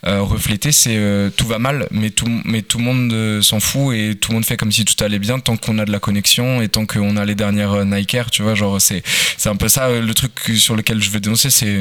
refléter 0.04 0.70
c'est 0.70 0.96
tout 1.36 1.48
va 1.48 1.58
mal 1.58 1.88
mais 1.90 2.10
tout 2.10 2.28
mais 2.44 2.62
tout 2.62 2.78
le 2.78 2.84
monde 2.84 3.42
s'en 3.42 3.58
fout 3.58 3.96
et 3.96 4.14
tout 4.14 4.30
le 4.30 4.36
monde 4.36 4.44
fait 4.44 4.56
comme 4.56 4.70
si 4.70 4.84
tout 4.84 5.02
allait 5.02 5.18
bien 5.18 5.40
tant 5.40 5.56
qu'on 5.56 5.80
a 5.80 5.84
de 5.84 5.90
la 5.90 5.98
connexion 5.98 6.62
et 6.62 6.68
tant 6.68 6.86
qu'on 6.86 7.16
a 7.16 7.24
les 7.24 7.34
dernières 7.34 7.84
Nike 7.84 8.18
tu 8.30 8.42
vois 8.42 8.54
genre 8.54 8.80
c'est 8.80 9.02
c'est 9.36 9.48
un 9.48 9.56
peu 9.56 9.66
ça 9.66 9.90
le 9.90 10.14
truc 10.14 10.30
sur 10.54 10.76
lequel 10.76 11.02
je 11.02 11.10
veux 11.10 11.18
dénoncer 11.18 11.50
c'est 11.50 11.80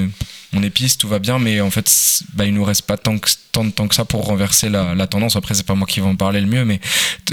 mon 0.52 0.64
épice, 0.64 0.98
tout 0.98 1.08
va 1.08 1.20
bien, 1.20 1.38
mais 1.38 1.62
en 1.62 1.70
fait, 1.70 1.92
bah, 2.34 2.46
il 2.46 2.54
nous 2.54 2.64
reste 2.64 2.82
pas 2.84 2.98
tant, 2.98 3.20
que, 3.20 3.30
tant 3.52 3.64
de 3.64 3.70
temps 3.70 3.88
que 3.88 3.94
ça 3.94 4.06
pour 4.06 4.26
renverser 4.26 4.70
la, 4.70 5.08
tendance. 5.08 5.36
Après, 5.36 5.54
c'est 5.54 5.66
pas 5.66 5.76
moi 5.76 5.88
qui 5.88 6.00
vais 6.00 6.08
en 6.08 6.16
parler 6.16 6.42
le 6.42 6.48
mieux, 6.48 6.66
mais 6.66 6.80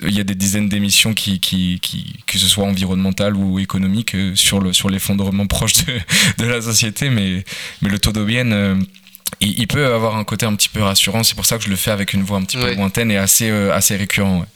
il 0.03 0.15
y 0.15 0.21
a 0.21 0.25
des 0.25 0.35
dizaines 0.35 0.69
d'émissions 0.69 1.15
qui, 1.15 1.41
qui, 1.41 1.79
qui, 1.81 2.15
que 2.27 2.39
ce 2.39 2.47
soit 2.47 2.65
environnementales 2.65 3.35
ou 3.35 3.59
économiques, 3.59 4.15
euh, 4.15 4.35
sur, 4.35 4.61
le, 4.61 4.73
sur 4.73 4.91
l'effondrement 4.91 5.47
proche 5.47 5.85
de, 5.87 5.99
de, 6.39 6.47
la 6.47 6.61
société, 6.61 7.09
mais, 7.09 7.45
mais 7.81 7.89
le 7.89 7.99
taux 7.99 8.13
d'aubienne. 8.13 8.53
Euh, 8.53 8.75
il, 9.41 9.67
peut 9.67 9.87
avoir 9.93 10.17
un 10.17 10.25
côté 10.25 10.47
un 10.47 10.55
petit 10.55 10.69
peu 10.69 10.83
rassurant, 10.83 11.23
c'est 11.23 11.35
pour 11.35 11.47
ça 11.47 11.59
que 11.59 11.65
je 11.65 11.69
le 11.69 11.77
fais 11.77 11.91
avec 11.91 12.13
une 12.13 12.23
voix 12.23 12.39
un 12.39 12.45
petit 12.45 12.57
peu 12.57 12.75
lointaine 12.75 13.11
et 13.11 13.17
assez, 13.17 13.51
euh, 13.51 13.75
assez 13.75 13.97
récurrent. 13.97 14.41
Ouais. 14.41 14.47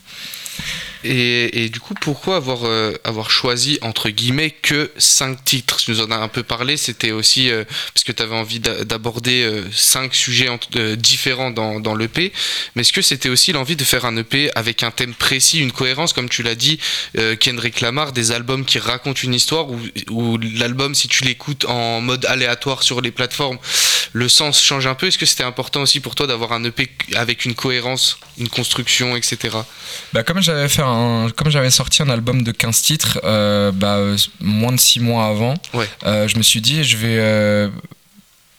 Et, 1.02 1.70
du 1.70 1.80
coup, 1.80 1.94
pourquoi 1.94 2.36
avoir, 2.36 2.64
euh, 2.64 2.94
avoir 3.04 3.30
choisi, 3.30 3.78
entre 3.80 4.10
guillemets, 4.10 4.50
que 4.50 4.90
5 4.98 5.44
titres? 5.44 5.78
Tu 5.78 5.90
nous 5.92 6.00
en 6.02 6.10
as 6.10 6.16
un 6.16 6.28
peu 6.28 6.42
parlé, 6.42 6.76
c'était 6.76 7.10
aussi 7.10 7.50
euh, 7.50 7.64
parce 7.94 8.04
que 8.04 8.12
tu 8.12 8.22
avais 8.22 8.34
envie 8.34 8.60
d'aborder 8.60 9.50
5 9.72 10.10
euh, 10.10 10.14
sujets 10.14 10.48
différents 10.96 11.50
dans, 11.50 11.80
dans 11.80 11.94
l'EP, 11.94 12.32
mais 12.74 12.82
est-ce 12.82 12.92
que 12.92 13.02
c'était 13.02 13.30
aussi 13.30 13.52
l'envie 13.52 13.76
de 13.76 13.84
faire 13.84 14.04
un 14.04 14.16
EP 14.16 14.50
avec 14.54 14.82
un 14.82 14.90
thème 14.90 15.14
précis, 15.14 15.60
une 15.60 15.72
cohérence, 15.72 16.12
comme 16.12 16.28
tu 16.28 16.42
l'as 16.42 16.54
dit, 16.54 16.78
Kendrick 17.40 17.80
Lamar, 17.80 18.12
des 18.12 18.32
albums 18.32 18.64
qui 18.64 18.78
racontent 18.78 19.20
une 19.22 19.34
histoire, 19.34 19.68
ou, 20.10 20.38
l'album, 20.38 20.94
si 20.94 21.08
tu 21.08 21.24
l'écoutes 21.24 21.64
en 21.64 22.00
mode 22.00 22.26
aléatoire 22.26 22.82
sur 22.82 23.00
les 23.00 23.10
plateformes, 23.10 23.58
le 24.12 24.28
sens 24.28 24.62
change 24.62 24.86
un 24.86 24.94
peu? 24.94 25.06
Est-ce 25.06 25.18
que 25.18 25.26
c'était 25.26 25.44
important 25.44 25.82
aussi 25.82 26.00
pour 26.00 26.14
toi 26.14 26.26
d'avoir 26.26 26.52
un 26.52 26.64
EP 26.64 26.90
avec 27.14 27.44
une 27.44 27.54
cohérence, 27.54 28.18
une 28.38 28.48
construction, 28.48 29.16
etc. 29.16 29.56
Bah, 30.12 30.22
comme 30.22 30.42
j'avais 30.42 30.68
fait 30.68 30.82
comme 31.37 31.50
j'avais 31.50 31.70
sorti 31.70 32.03
un 32.03 32.09
album 32.09 32.42
de 32.42 32.53
15 32.53 32.83
titres, 32.83 33.20
euh, 33.24 33.72
bah, 33.72 33.98
moins 34.40 34.72
de 34.72 34.81
6 34.81 35.00
mois 35.00 35.26
avant, 35.26 35.55
euh, 36.07 36.29
je 36.29 36.37
me 36.37 36.42
suis 36.42 36.61
dit, 36.61 36.85
je 36.85 36.96
vais, 36.96 37.18
euh, 37.18 37.68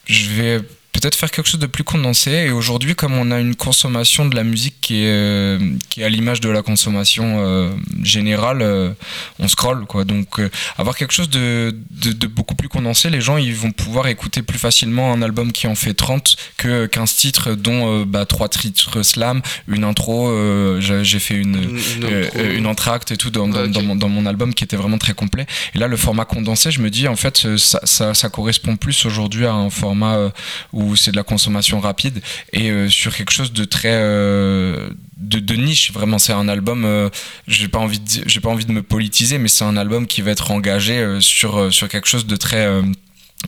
je 0.05 0.29
vais 0.29 0.61
peut-être 1.01 1.15
faire 1.15 1.31
quelque 1.31 1.47
chose 1.47 1.59
de 1.59 1.65
plus 1.65 1.83
condensé. 1.83 2.31
Et 2.31 2.51
aujourd'hui, 2.51 2.95
comme 2.95 3.13
on 3.13 3.31
a 3.31 3.39
une 3.39 3.55
consommation 3.55 4.25
de 4.25 4.35
la 4.35 4.43
musique 4.43 4.75
qui 4.81 5.03
est, 5.03 5.09
euh, 5.09 5.59
qui 5.89 6.01
est 6.01 6.03
à 6.03 6.09
l'image 6.09 6.41
de 6.41 6.49
la 6.49 6.61
consommation 6.61 7.37
euh, 7.39 7.71
générale, 8.03 8.61
euh, 8.61 8.91
on 9.39 9.47
scroll. 9.47 9.85
Quoi. 9.85 10.03
Donc 10.03 10.39
avoir 10.77 10.95
quelque 10.95 11.13
chose 11.13 11.29
de, 11.29 11.75
de, 11.89 12.27
beaucoup 12.27 12.55
plus 12.55 12.69
condensé, 12.69 13.09
les 13.09 13.21
gens 13.21 13.37
ils 13.37 13.55
vont 13.55 13.71
pouvoir 13.71 14.07
écouter 14.07 14.43
plus 14.43 14.59
facilement 14.59 15.11
un 15.11 15.21
album 15.21 15.51
qui 15.51 15.67
en 15.67 15.75
fait 15.75 15.93
30 15.93 16.35
que 16.57 16.85
15 16.85 17.15
titres, 17.15 17.55
dont 17.55 18.05
bah, 18.05 18.25
3 18.25 18.49
titres 18.49 19.01
slam, 19.01 19.41
une 19.67 19.83
intro, 19.83 20.31
j'ai 20.79 21.19
fait 21.19 21.35
une, 21.35 21.79
une, 22.03 22.55
une, 22.55 22.67
entracte 22.67 23.11
et 23.11 23.17
tout 23.17 23.31
dans, 23.31 23.47
dans, 23.47 23.81
mon, 23.81 23.95
dans, 23.95 24.09
mon, 24.09 24.25
album 24.25 24.53
qui 24.53 24.63
était 24.63 24.77
vraiment 24.77 24.99
très 24.99 25.13
complet. 25.13 25.47
Et 25.73 25.79
là, 25.79 25.87
le 25.87 25.97
format 25.97 26.25
condensé, 26.25 26.69
je 26.69 26.81
me 26.81 26.89
dis, 26.89 27.07
en 27.07 27.15
fait, 27.15 27.57
ça, 27.57 27.79
ça, 27.83 28.13
ça 28.13 28.29
correspond 28.29 28.75
plus 28.75 29.05
aujourd'hui 29.05 29.45
à 29.45 29.53
un 29.53 29.69
format 29.69 30.31
où 30.73 30.90
c'est 30.95 31.11
de 31.11 31.15
la 31.15 31.23
consommation 31.23 31.79
rapide 31.79 32.21
et 32.53 32.69
euh, 32.69 32.89
sur 32.89 33.15
quelque 33.15 33.31
chose 33.31 33.53
de 33.53 33.65
très 33.65 33.91
euh, 33.91 34.89
de, 35.17 35.55
niche 35.55 35.91
vraiment 35.91 36.17
c'est 36.17 36.33
un 36.33 36.47
album 36.47 36.85
euh, 36.85 37.09
j'ai 37.47 37.67
pas 37.67 37.79
envie 37.79 37.99
de, 37.99 38.23
j'ai 38.25 38.39
pas 38.39 38.49
envie 38.49 38.65
de 38.65 38.71
me 38.71 38.81
politiser 38.81 39.37
mais 39.37 39.47
c'est 39.47 39.63
un 39.63 39.77
album 39.77 40.07
qui 40.07 40.21
va 40.21 40.31
être 40.31 40.51
engagé 40.51 41.17
sur 41.19 41.73
sur 41.73 41.87
quelque 41.89 42.07
chose 42.07 42.25
de 42.25 42.35
très 42.35 42.67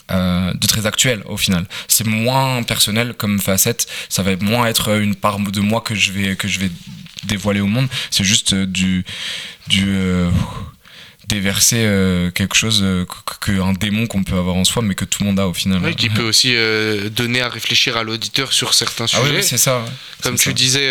de 0.10 0.67
très 0.67 0.86
actuel 0.86 1.21
au 1.25 1.38
final. 1.38 1.65
C'est 1.88 2.06
moins 2.06 2.63
personnel 2.63 3.13
comme 3.13 3.39
facette, 3.39 3.88
ça 4.10 4.23
va 4.23 4.36
moins 4.38 4.65
être 4.65 4.99
une 4.99 5.15
part 5.15 5.39
de 5.39 5.60
moi 5.60 5.82
que 5.82 5.95
je 5.95 6.12
vais 6.12 6.36
que 6.36 6.47
je 6.47 6.60
vais 6.60 6.71
dévoiler 7.25 7.62
au 7.62 7.67
monde. 7.67 7.88
C'est 8.10 8.23
juste 8.23 8.53
du 8.53 9.06
du 9.67 9.95
déverser 11.27 11.77
euh, 11.79 12.31
quelque 12.31 12.55
chose 12.55 12.81
euh, 12.83 13.05
qu'un 13.45 13.73
démon 13.73 14.07
qu'on 14.07 14.23
peut 14.23 14.36
avoir 14.36 14.55
en 14.55 14.65
soi, 14.65 14.81
mais 14.81 14.93
que 14.93 15.05
tout 15.05 15.23
le 15.23 15.27
monde 15.27 15.39
a 15.39 15.47
au 15.47 15.53
final. 15.53 15.79
Oui, 15.83 15.95
qui 15.95 16.09
peut 16.09 16.23
aussi 16.23 16.53
euh, 16.55 17.09
donner 17.09 17.41
à 17.41 17.49
réfléchir 17.49 17.95
à 17.97 18.03
l'auditeur 18.03 18.51
sur 18.51 18.73
certains 18.73 19.05
ah 19.05 19.07
sujets. 19.07 19.38
oui, 19.38 19.43
c'est 19.43 19.57
ça. 19.57 19.86
Comme 20.21 20.38
tu 20.38 20.53
disais, 20.53 20.89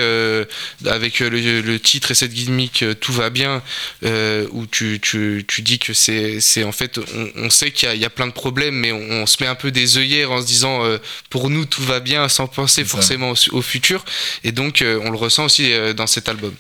avec 0.87 1.21
le, 1.21 1.79
titre 1.79 2.11
et 2.11 2.15
cette 2.15 2.33
gimmick, 2.33 2.85
tout 3.01 3.13
va 3.13 3.31
bien, 3.31 3.63
où 4.03 4.67
tu, 4.67 5.01
tu, 5.01 5.45
tu, 5.49 5.63
dis 5.63 5.79
que 5.79 5.95
c'est 5.95 6.65
en 6.65 6.73
fait, 6.73 7.01
on, 7.37 7.49
sait 7.49 7.71
qu'il 7.71 7.93
y, 7.95 7.99
y, 7.99 8.05
a 8.05 8.11
plein 8.11 8.27
de 8.27 8.33
problèmes, 8.33 8.75
mais 8.75 8.93
on, 8.93 9.27
se 9.27 9.43
met 9.43 9.49
un 9.49 9.55
peu 9.55 9.71
des 9.71 9.97
œillères 9.97 10.33
en 10.33 10.43
se 10.43 10.47
disant, 10.47 10.83
pour 11.31 11.49
nous, 11.49 11.65
tout 11.65 11.83
va 11.83 12.01
bien, 12.01 12.29
sans 12.29 12.47
penser 12.47 12.85
forcément 12.85 13.31
au, 13.31 13.57
au, 13.57 13.63
futur. 13.63 14.05
Et 14.45 14.53
donc, 14.53 14.85
on 14.85 15.11
le 15.11 15.17
ressent 15.17 15.45
aussi 15.45 15.73
dans 15.97 16.07
cet 16.07 16.29
album. 16.29 16.55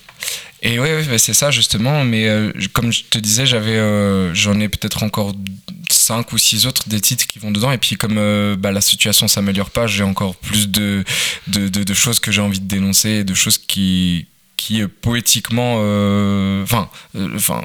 Et 0.62 0.78
oui, 0.78 0.88
c'est 1.18 1.34
ça 1.34 1.50
justement. 1.50 2.04
Mais 2.04 2.26
euh, 2.28 2.52
comme 2.72 2.92
je 2.92 3.04
te 3.04 3.18
disais, 3.18 3.46
j'avais, 3.46 3.76
euh, 3.76 4.32
j'en 4.34 4.58
ai 4.60 4.68
peut-être 4.68 5.02
encore 5.02 5.34
cinq 5.90 6.32
ou 6.32 6.38
six 6.38 6.66
autres 6.66 6.88
des 6.88 7.00
titres 7.00 7.26
qui 7.26 7.38
vont 7.38 7.50
dedans. 7.50 7.72
Et 7.72 7.78
puis 7.78 7.96
comme 7.96 8.16
euh, 8.16 8.56
bah, 8.56 8.70
la 8.70 8.80
situation 8.80 9.26
s'améliore 9.28 9.70
pas, 9.70 9.86
j'ai 9.86 10.04
encore 10.04 10.36
plus 10.36 10.68
de, 10.68 11.04
de, 11.48 11.68
de 11.68 11.94
choses 11.94 12.20
que 12.20 12.30
j'ai 12.30 12.40
envie 12.40 12.60
de 12.60 12.68
dénoncer, 12.68 13.24
de 13.24 13.34
choses 13.34 13.58
qui 13.58 14.26
qui 14.62 14.86
poétiquement, 14.86 15.78
euh, 15.80 16.62
enfin, 16.62 16.88
euh, 17.16 17.30
enfin, 17.34 17.64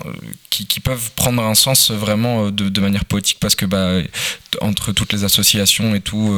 qui, 0.49 0.65
qui, 0.65 0.79
peuvent 0.79 1.11
prendre 1.15 1.43
un 1.43 1.53
sens 1.53 1.91
vraiment 1.91 2.49
de, 2.49 2.81
manière 2.81 3.05
poétique 3.05 3.37
parce 3.39 3.53
que 3.53 3.67
bah, 3.67 3.99
entre 4.61 4.91
toutes 4.93 5.13
les 5.13 5.23
associations 5.23 5.93
et 5.93 6.01
tout, 6.01 6.35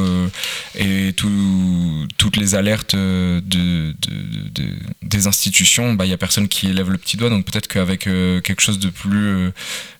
et 0.74 1.14
tout, 1.16 2.06
toutes 2.18 2.36
les 2.36 2.54
alertes 2.54 2.94
de, 2.94 3.40
de, 3.42 3.94
de 4.52 4.64
des 5.02 5.26
institutions, 5.26 5.94
bah, 5.94 6.04
il 6.04 6.10
y 6.10 6.14
a 6.14 6.18
personne 6.18 6.46
qui 6.46 6.68
élève 6.68 6.90
le 6.90 6.98
petit 6.98 7.16
doigt. 7.16 7.30
Donc 7.30 7.46
peut-être 7.46 7.66
qu'avec 7.66 8.00
quelque 8.00 8.60
chose 8.60 8.78
de 8.78 8.90
plus 8.90 9.52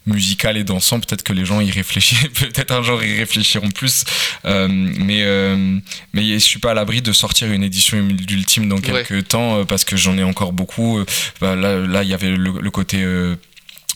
musical 0.07 0.57
et 0.57 0.65
dansant, 0.65 0.99
peut-être 1.01 1.23
que 1.23 1.33
les 1.33 1.45
gens 1.45 1.61
y 1.61 1.71
réfléchissent, 1.71 2.29
peut-être 2.35 2.73
un 2.73 2.83
jour 2.83 3.03
y 3.03 3.19
réfléchiront 3.19 3.71
plus. 3.71 4.05
Euh, 4.45 4.69
mais, 4.69 5.23
euh, 5.23 5.79
mais 6.13 6.23
je 6.25 6.39
suis 6.39 6.59
pas 6.59 6.71
à 6.71 6.75
l'abri 6.75 7.03
de 7.03 7.13
sortir 7.13 7.51
une 7.53 7.63
édition 7.63 8.03
d'Ultime 8.03 8.69
dans 8.69 8.81
quelques 8.81 9.29
temps 9.29 9.59
euh, 9.59 9.65
parce 9.65 9.85
que 9.85 9.97
j'en 9.97 10.17
ai 10.17 10.25
encore 10.25 10.53
beaucoup. 10.53 11.05
Bah, 11.41 11.55
là, 11.55 12.03
il 12.03 12.09
y 12.09 12.15
avait 12.15 12.31
le, 12.31 12.71
côté 12.71 13.05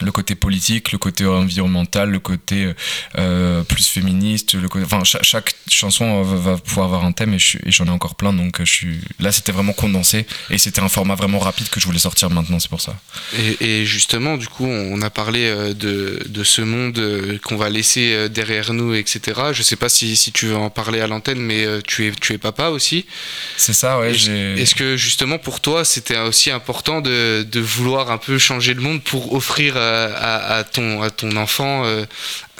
le 0.02 0.12
côté 0.12 0.34
politique, 0.34 0.92
le 0.92 0.98
côté 0.98 1.26
environnemental, 1.26 2.10
le 2.10 2.18
côté 2.18 2.72
plus 3.68 3.86
féministe, 3.86 4.54
le 4.54 4.68
côté, 4.68 4.84
enfin 4.84 5.02
chaque, 5.04 5.54
chanson 5.68 6.22
va, 6.22 6.56
pouvoir 6.56 6.86
avoir 6.86 7.04
un 7.04 7.12
thème 7.12 7.34
et 7.34 7.38
j'en 7.66 7.86
ai 7.86 7.90
encore 7.90 8.14
plein. 8.14 8.32
Donc 8.32 8.56
je 8.60 8.70
suis 8.70 9.00
là, 9.20 9.32
c'était 9.32 9.52
vraiment 9.52 9.72
condensé 9.72 10.26
et 10.50 10.58
c'était 10.58 10.80
un 10.80 10.88
format 10.88 11.14
vraiment 11.14 11.38
rapide 11.38 11.68
que 11.68 11.80
je 11.80 11.86
voulais 11.86 11.98
sortir 11.98 12.30
maintenant. 12.30 12.58
C'est 12.58 12.70
pour 12.70 12.80
ça. 12.80 12.96
Et, 13.60 13.84
justement, 13.84 14.36
du 14.36 14.48
coup, 14.48 14.66
on 14.66 15.02
a 15.02 15.10
parlé 15.10 15.74
de, 15.74 16.22
de 16.26 16.44
ce 16.44 16.62
monde 16.62 17.00
qu'on 17.44 17.56
va 17.56 17.70
laisser 17.70 18.28
derrière 18.28 18.72
nous, 18.72 18.94
etc. 18.94 19.40
Je 19.52 19.62
sais 19.62 19.76
pas 19.76 19.88
si, 19.88 20.16
si 20.16 20.32
tu 20.32 20.46
veux 20.46 20.56
en 20.56 20.70
parler 20.70 21.00
à 21.00 21.06
l'antenne, 21.06 21.40
mais 21.40 21.66
tu 21.86 22.06
es, 22.06 22.12
tu 22.12 22.32
es 22.32 22.38
papa 22.38 22.68
aussi. 22.68 23.06
C'est 23.56 23.72
ça, 23.72 23.98
ouais. 23.98 24.12
Est-ce 24.12 24.74
que 24.74 24.96
justement 24.96 25.38
pour 25.38 25.60
toi, 25.60 25.84
c'était 25.84 26.18
aussi 26.18 26.50
important 26.50 27.00
de, 27.00 27.46
de, 27.50 27.60
vouloir 27.60 28.10
un 28.10 28.18
peu 28.18 28.38
changer 28.38 28.74
le 28.74 28.80
monde 28.80 29.02
pour 29.02 29.34
offrir 29.34 29.76
à, 29.84 30.56
à 30.56 30.64
ton, 30.64 31.36
enfant 31.36 31.84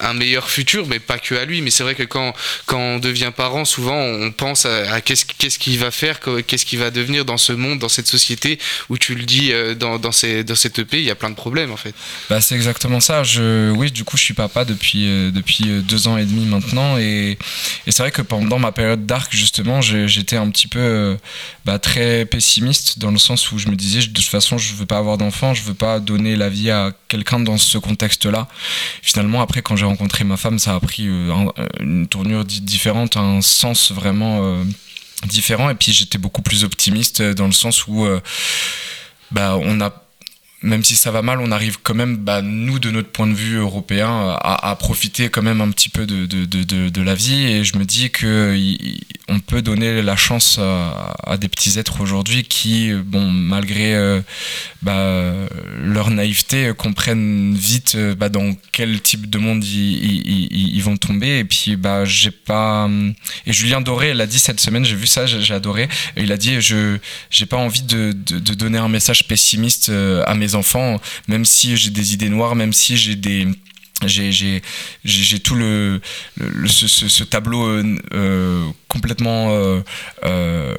un 0.00 0.14
meilleur 0.14 0.50
futur, 0.50 0.86
mais 0.86 0.98
pas 0.98 1.18
que 1.18 1.34
à 1.34 1.44
lui. 1.44 1.62
Mais 1.62 1.70
c'est 1.70 1.82
vrai 1.82 1.94
que 1.94 2.02
quand, 2.02 2.34
quand 2.66 2.78
on 2.78 2.98
devient 2.98 3.32
parent, 3.34 3.64
souvent 3.64 3.96
on 3.96 4.32
pense 4.32 4.66
à, 4.66 5.00
qu'est-ce 5.00 5.58
qu'il 5.58 5.78
va 5.78 5.90
faire, 5.90 6.20
qu'est-ce 6.46 6.66
qu'il 6.66 6.78
va 6.78 6.90
devenir 6.90 7.24
dans 7.24 7.36
ce 7.36 7.52
monde, 7.52 7.78
dans 7.78 7.88
cette 7.88 8.06
société 8.06 8.58
où 8.88 8.98
tu 8.98 9.14
le 9.14 9.24
dis 9.24 9.52
euh, 9.52 9.74
dans, 9.74 9.98
dans, 9.98 10.12
ces, 10.12 10.44
dans 10.44 10.54
cette 10.54 10.78
EP, 10.78 10.98
il 10.98 11.04
y 11.04 11.10
a 11.10 11.14
plein 11.14 11.30
de 11.30 11.34
problèmes 11.34 11.72
en 11.72 11.76
fait. 11.76 11.94
Bah, 12.28 12.40
c'est 12.40 12.54
exactement 12.54 13.00
ça. 13.00 13.22
Je, 13.22 13.70
oui, 13.70 13.90
du 13.90 14.04
coup, 14.04 14.16
je 14.16 14.22
suis 14.22 14.34
papa 14.34 14.64
depuis, 14.64 15.06
euh, 15.06 15.30
depuis 15.30 15.64
euh, 15.66 15.80
deux 15.80 16.08
ans 16.08 16.16
et 16.16 16.24
demi 16.24 16.46
maintenant. 16.46 16.98
Et, 16.98 17.38
et 17.86 17.92
c'est 17.92 18.02
vrai 18.02 18.10
que 18.10 18.22
pendant 18.22 18.58
ma 18.58 18.72
période 18.72 19.06
d'arc, 19.06 19.32
justement, 19.34 19.80
j'étais 19.80 20.36
un 20.36 20.50
petit 20.50 20.68
peu 20.68 21.16
bah, 21.64 21.78
très 21.78 22.24
pessimiste 22.24 22.98
dans 22.98 23.10
le 23.10 23.18
sens 23.18 23.52
où 23.52 23.58
je 23.58 23.68
me 23.68 23.76
disais, 23.76 24.00
de 24.00 24.12
toute 24.12 24.24
façon, 24.24 24.58
je 24.58 24.74
veux 24.74 24.86
pas 24.86 24.98
avoir 24.98 25.18
d'enfant, 25.18 25.54
je 25.54 25.62
veux 25.62 25.74
pas 25.74 26.00
donner 26.00 26.36
la 26.36 26.48
vie 26.48 26.70
à 26.70 26.92
quelqu'un 27.08 27.40
dans 27.40 27.58
ce 27.58 27.78
contexte-là. 27.78 28.48
Finalement, 29.02 29.40
après, 29.40 29.62
quand 29.62 29.76
j'ai 29.76 29.83
rencontré 29.84 30.24
ma 30.24 30.36
femme, 30.36 30.58
ça 30.58 30.74
a 30.74 30.80
pris 30.80 31.06
euh, 31.08 31.32
une 31.80 32.06
tournure 32.06 32.44
différente, 32.44 33.16
un 33.16 33.40
sens 33.40 33.92
vraiment 33.92 34.40
euh, 34.42 34.64
différent. 35.26 35.70
Et 35.70 35.74
puis 35.74 35.92
j'étais 35.92 36.18
beaucoup 36.18 36.42
plus 36.42 36.64
optimiste 36.64 37.22
dans 37.22 37.46
le 37.46 37.52
sens 37.52 37.86
où 37.86 38.06
bah, 39.30 39.56
on 39.60 39.80
a 39.80 40.03
même 40.64 40.82
si 40.82 40.96
ça 40.96 41.10
va 41.10 41.20
mal, 41.20 41.40
on 41.40 41.52
arrive 41.52 41.78
quand 41.82 41.94
même, 41.94 42.16
bah, 42.16 42.40
nous, 42.42 42.78
de 42.78 42.90
notre 42.90 43.10
point 43.10 43.26
de 43.26 43.34
vue 43.34 43.56
européen, 43.56 44.36
à, 44.40 44.74
profiter 44.76 45.28
quand 45.28 45.42
même 45.42 45.60
un 45.60 45.70
petit 45.70 45.90
peu 45.90 46.06
de, 46.06 46.26
de, 46.26 46.88
de, 46.88 47.02
la 47.02 47.14
vie. 47.14 47.44
Et 47.44 47.64
je 47.64 47.76
me 47.76 47.84
dis 47.84 48.10
que 48.10 48.56
on 49.28 49.40
peut 49.40 49.62
donner 49.62 50.02
la 50.02 50.16
chance 50.16 50.58
à, 50.58 51.36
des 51.36 51.48
petits 51.48 51.78
êtres 51.78 52.00
aujourd'hui 52.00 52.44
qui, 52.44 52.92
bon, 52.92 53.30
malgré 53.30 53.94
euh, 53.94 54.20
bah, 54.82 55.32
leur 55.82 56.10
naïveté, 56.10 56.72
comprennent 56.76 57.54
vite 57.54 57.94
euh, 57.96 58.14
bah, 58.14 58.28
dans 58.28 58.54
quel 58.72 59.00
type 59.00 59.28
de 59.28 59.38
monde 59.38 59.64
ils, 59.64 60.80
vont 60.82 60.96
tomber. 60.96 61.38
Et 61.38 61.44
puis, 61.44 61.76
j'ai 62.04 62.30
pas. 62.30 62.88
Et 63.46 63.52
Julien 63.52 63.80
Doré 63.80 64.14
l'a 64.14 64.26
dit 64.26 64.38
cette 64.38 64.60
semaine, 64.60 64.84
j'ai 64.84 64.96
vu 64.96 65.06
ça, 65.06 65.26
j'ai 65.26 65.54
adoré. 65.54 65.88
Il 66.16 66.32
a 66.32 66.36
dit 66.36 66.60
Je 66.60 66.98
j'ai 67.30 67.46
pas 67.46 67.56
envie 67.56 67.82
de, 67.82 68.12
donner 68.12 68.78
un 68.78 68.88
message 68.88 69.26
pessimiste 69.26 69.88
euh, 69.88 70.22
à 70.26 70.34
mes 70.34 70.53
enfants, 70.54 71.00
même 71.28 71.44
si 71.44 71.76
j'ai 71.76 71.90
des 71.90 72.14
idées 72.14 72.28
noires, 72.28 72.54
même 72.54 72.72
si 72.72 72.96
j'ai 72.96 73.16
des 73.16 73.48
j'ai 74.06 75.38
tout 75.42 75.54
le, 75.54 76.00
ce, 76.36 77.24
tableau 77.24 77.66
euh, 77.66 77.96
euh, 78.12 78.68
complètement 78.88 79.48
euh, 80.24 80.74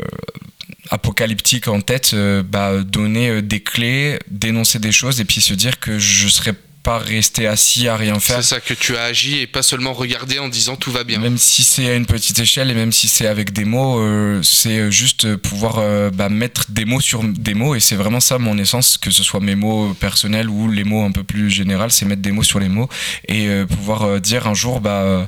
apocalyptique 0.91 1.67
en 1.67 1.81
tête, 1.81 2.15
bah, 2.15 2.81
donner 2.83 3.41
des 3.41 3.61
clés, 3.61 4.19
dénoncer 4.29 4.79
des 4.79 4.91
choses 4.91 5.19
et 5.21 5.25
puis 5.25 5.41
se 5.41 5.53
dire 5.53 5.79
que 5.79 5.97
je 5.99 6.27
serais 6.27 6.53
pas 6.85 6.99
rester 6.99 7.47
assis 7.47 7.87
à 7.87 7.97
rien 7.97 8.19
faire. 8.19 8.37
C'est 8.37 8.55
ça 8.55 8.59
que 8.59 8.75
tu 8.75 8.95
as 8.95 9.05
agi 9.05 9.39
et 9.39 9.47
pas 9.47 9.63
seulement 9.63 9.91
regarder 9.91 10.37
en 10.37 10.47
disant 10.47 10.75
tout 10.75 10.91
va 10.91 11.03
bien. 11.03 11.17
Même 11.17 11.39
si 11.39 11.63
c'est 11.63 11.89
à 11.89 11.95
une 11.95 12.05
petite 12.05 12.37
échelle 12.37 12.69
et 12.69 12.75
même 12.75 12.91
si 12.91 13.07
c'est 13.07 13.25
avec 13.25 13.51
des 13.51 13.65
mots, 13.65 13.99
euh, 13.99 14.43
c'est 14.43 14.91
juste 14.91 15.35
pouvoir 15.37 15.79
euh, 15.79 16.11
bah, 16.11 16.29
mettre 16.29 16.65
des 16.69 16.85
mots 16.85 17.01
sur 17.01 17.23
des 17.23 17.55
mots 17.55 17.73
et 17.73 17.79
c'est 17.79 17.95
vraiment 17.95 18.19
ça 18.19 18.37
mon 18.37 18.59
essence, 18.59 18.99
que 18.99 19.09
ce 19.09 19.23
soit 19.23 19.39
mes 19.39 19.55
mots 19.55 19.95
personnels 19.95 20.47
ou 20.47 20.69
les 20.69 20.83
mots 20.83 21.03
un 21.03 21.11
peu 21.11 21.23
plus 21.23 21.49
généraux, 21.49 21.89
c'est 21.89 22.05
mettre 22.05 22.21
des 22.21 22.31
mots 22.31 22.43
sur 22.43 22.59
les 22.59 22.69
mots 22.69 22.87
et 23.27 23.47
euh, 23.47 23.65
pouvoir 23.65 24.21
dire 24.21 24.45
un 24.45 24.53
jour 24.53 24.79
bah 24.79 25.27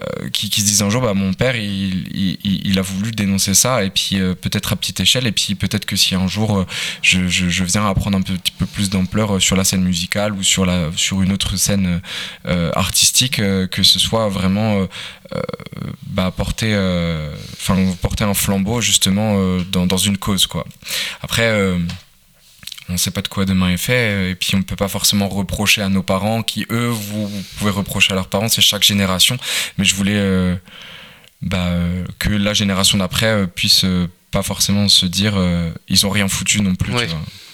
euh, 0.00 0.28
qui, 0.28 0.46
se 0.46 0.64
disent 0.64 0.82
un 0.82 0.90
jour 0.90 1.02
bah, 1.02 1.12
mon 1.12 1.32
père 1.32 1.56
il, 1.56 2.06
il, 2.44 2.78
a 2.78 2.82
voulu 2.82 3.10
dénoncer 3.10 3.52
ça 3.52 3.82
et 3.82 3.90
puis 3.90 4.20
euh, 4.20 4.32
peut-être 4.32 4.72
à 4.72 4.76
petite 4.76 5.00
échelle 5.00 5.26
et 5.26 5.32
puis 5.32 5.56
peut-être 5.56 5.86
que 5.86 5.96
si 5.96 6.14
un 6.14 6.28
jour 6.28 6.58
euh, 6.58 6.66
je, 7.02 7.26
je, 7.26 7.64
viens 7.64 7.84
à 7.84 7.92
prendre 7.94 8.16
un 8.16 8.22
petit 8.22 8.52
peu 8.56 8.64
plus 8.64 8.90
d'ampleur 8.90 9.42
sur 9.42 9.56
la 9.56 9.64
scène 9.64 9.82
musicale 9.82 10.34
ou 10.34 10.44
sur, 10.44 10.64
la, 10.64 10.90
sur 10.94 11.20
une 11.20 11.32
autre 11.32 11.56
scène 11.56 12.00
artistique 12.76 13.38
que 13.38 13.82
ce 13.82 13.98
soit 13.98 14.28
vraiment 14.28 14.86
bah, 16.06 16.30
porter, 16.30 16.78
porter 18.00 18.22
un 18.22 18.34
flambeau 18.34 18.80
justement 18.80 19.58
dans, 19.72 19.86
dans, 19.86 19.96
une 19.96 20.16
cause 20.16 20.46
quoi. 20.46 20.64
Après 21.22 21.76
on 22.88 22.94
ne 22.94 22.98
sait 22.98 23.10
pas 23.10 23.22
de 23.22 23.28
quoi 23.28 23.44
demain 23.44 23.70
est 23.70 23.76
fait, 23.76 24.30
et 24.30 24.34
puis 24.34 24.54
on 24.54 24.58
ne 24.58 24.62
peut 24.62 24.76
pas 24.76 24.88
forcément 24.88 25.28
reprocher 25.28 25.82
à 25.82 25.88
nos 25.88 26.02
parents, 26.02 26.42
qui 26.42 26.66
eux, 26.70 26.88
vous, 26.88 27.30
pouvez 27.58 27.70
reprocher 27.70 28.12
à 28.12 28.14
leurs 28.14 28.28
parents, 28.28 28.48
c'est 28.48 28.62
chaque 28.62 28.82
génération, 28.82 29.36
mais 29.76 29.84
je 29.84 29.94
voulais 29.94 30.16
euh, 30.16 30.56
bah, 31.42 31.70
que 32.18 32.30
la 32.30 32.54
génération 32.54 32.98
d'après 32.98 33.26
euh, 33.26 33.46
puisse 33.46 33.84
euh, 33.84 34.08
pas 34.30 34.42
forcément 34.42 34.88
se 34.88 35.06
dire 35.06 35.36
ils 35.88 36.04
ont 36.04 36.10
rien 36.10 36.28
foutu 36.28 36.60
non 36.60 36.74
plus. 36.74 36.92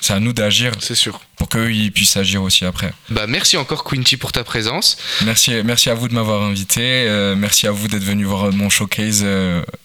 C'est 0.01 0.12
à 0.12 0.18
nous 0.18 0.33
d'agir. 0.33 0.73
C'est 0.81 0.97
sûr. 0.97 1.20
Pour 1.37 1.49
qu'eux 1.49 1.73
ils 1.73 1.92
puissent 1.92 2.16
agir 2.16 2.42
aussi 2.42 2.64
après. 2.64 2.92
Bah 3.11 3.29
merci 3.29 3.57
encore 3.57 3.85
Quinty 3.85 4.16
pour 4.16 4.33
ta 4.33 4.42
présence. 4.42 4.97
Merci, 5.25 5.53
merci 5.64 5.88
à 5.88 5.94
vous 5.94 6.09
de 6.09 6.14
m'avoir 6.14 6.42
invité. 6.42 7.07
merci 7.37 7.68
à 7.68 7.70
vous 7.70 7.87
d'être 7.87 8.03
venu 8.03 8.25
voir 8.25 8.53
mon 8.53 8.70
showcase 8.70 9.25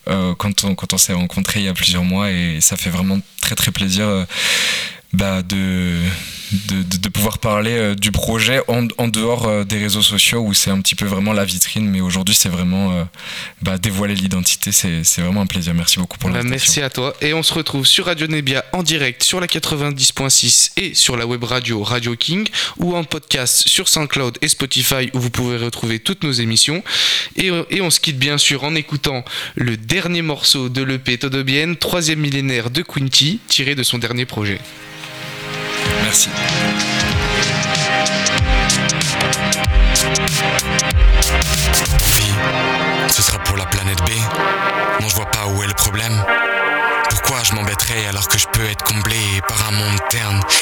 quand 0.08 0.64
on, 0.64 0.74
quand 0.74 0.94
on 0.94 0.98
s'est 0.98 1.14
rencontrés 1.14 1.60
il 1.60 1.68
y 1.68 1.70
a 1.70 1.76
plusieurs 1.76 2.04
mois 2.04 2.32
et 2.32 2.60
ça 2.60 2.76
fait 2.76 2.90
vraiment 2.90 3.20
très 3.40 3.54
très 3.54 3.72
plaisir 3.72 4.26
bah, 5.14 5.42
de, 5.42 6.04
de, 6.52 6.98
de, 7.00 7.10
pouvoir 7.10 7.40
parler 7.40 7.72
euh, 7.72 7.96
du 7.96 8.12
projet 8.12 8.62
en, 8.68 8.88
en 9.00 9.08
dehors 9.08 9.48
euh, 9.48 9.64
des 9.64 9.80
réseaux 9.80 10.04
sociaux 10.04 10.42
où 10.42 10.54
c'est 10.54 10.70
un 10.70 10.80
petit 10.82 10.94
peu 10.94 11.06
vraiment 11.06 11.34
la 11.34 11.46
vitrine, 11.46 11.90
mais 11.90 12.00
aujourd'hui 12.00 12.36
c'est 12.36 12.50
vraiment 12.50 12.92
euh, 12.92 13.04
bah, 13.64 13.80
dévoiler 13.80 14.14
l'identité, 14.14 14.72
c'est 14.72 15.22
vraiment 15.22 15.42
un 15.42 15.48
plaisir. 15.48 15.74
Merci 15.74 15.98
beaucoup 15.98 16.20
pour 16.20 16.30
bah, 16.30 16.38
l'invitation. 16.38 16.60
Merci 16.60 16.82
à 16.82 16.90
toi 16.92 17.16
et 17.22 17.34
on 17.34 17.42
se 17.42 17.54
retrouve 17.56 17.88
sur 17.88 18.06
Radio 18.06 18.28
Nebia 18.28 18.64
en 18.72 18.84
direct 18.84 19.24
sur 19.24 19.40
la 19.40 19.48
90.6 19.48 20.74
et 20.78 20.94
sur 20.94 21.18
la 21.18 21.26
web 21.26 21.44
radio 21.44 21.82
Radio 21.84 22.16
King 22.16 22.48
ou 22.78 22.96
en 22.96 23.04
podcast 23.04 23.68
sur 23.68 23.88
SoundCloud 23.88 24.38
et 24.44 24.48
Spotify 24.48 25.10
où 25.14 25.20
vous 25.20 25.32
pouvez 25.32 25.58
retrouver 25.58 26.00
toutes 26.00 26.24
nos 26.24 26.32
émissions 26.32 26.84
et, 27.36 27.50
et 27.72 27.82
on 27.82 27.90
se 27.90 28.00
quitte 28.00 28.20
bien 28.20 28.38
sûr 28.38 28.64
en 28.64 28.76
écoutant 28.76 29.26
le 29.56 29.76
dernier 29.76 30.22
morceau 30.22 30.70
de 30.70 30.84
l'EP 30.84 31.18
Todobienne, 31.18 31.78
troisième 31.78 32.20
millénaire 32.20 32.70
de 32.70 32.84
Quinty 32.84 33.40
tiré 33.48 33.74
de 33.74 33.82
son 33.82 33.98
dernier 33.98 34.26
projet. 34.28 34.60
Merci. 36.10 36.32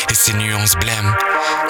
Et 0.10 0.14
ses 0.14 0.34
nuances 0.34 0.76
blêmes 0.76 1.16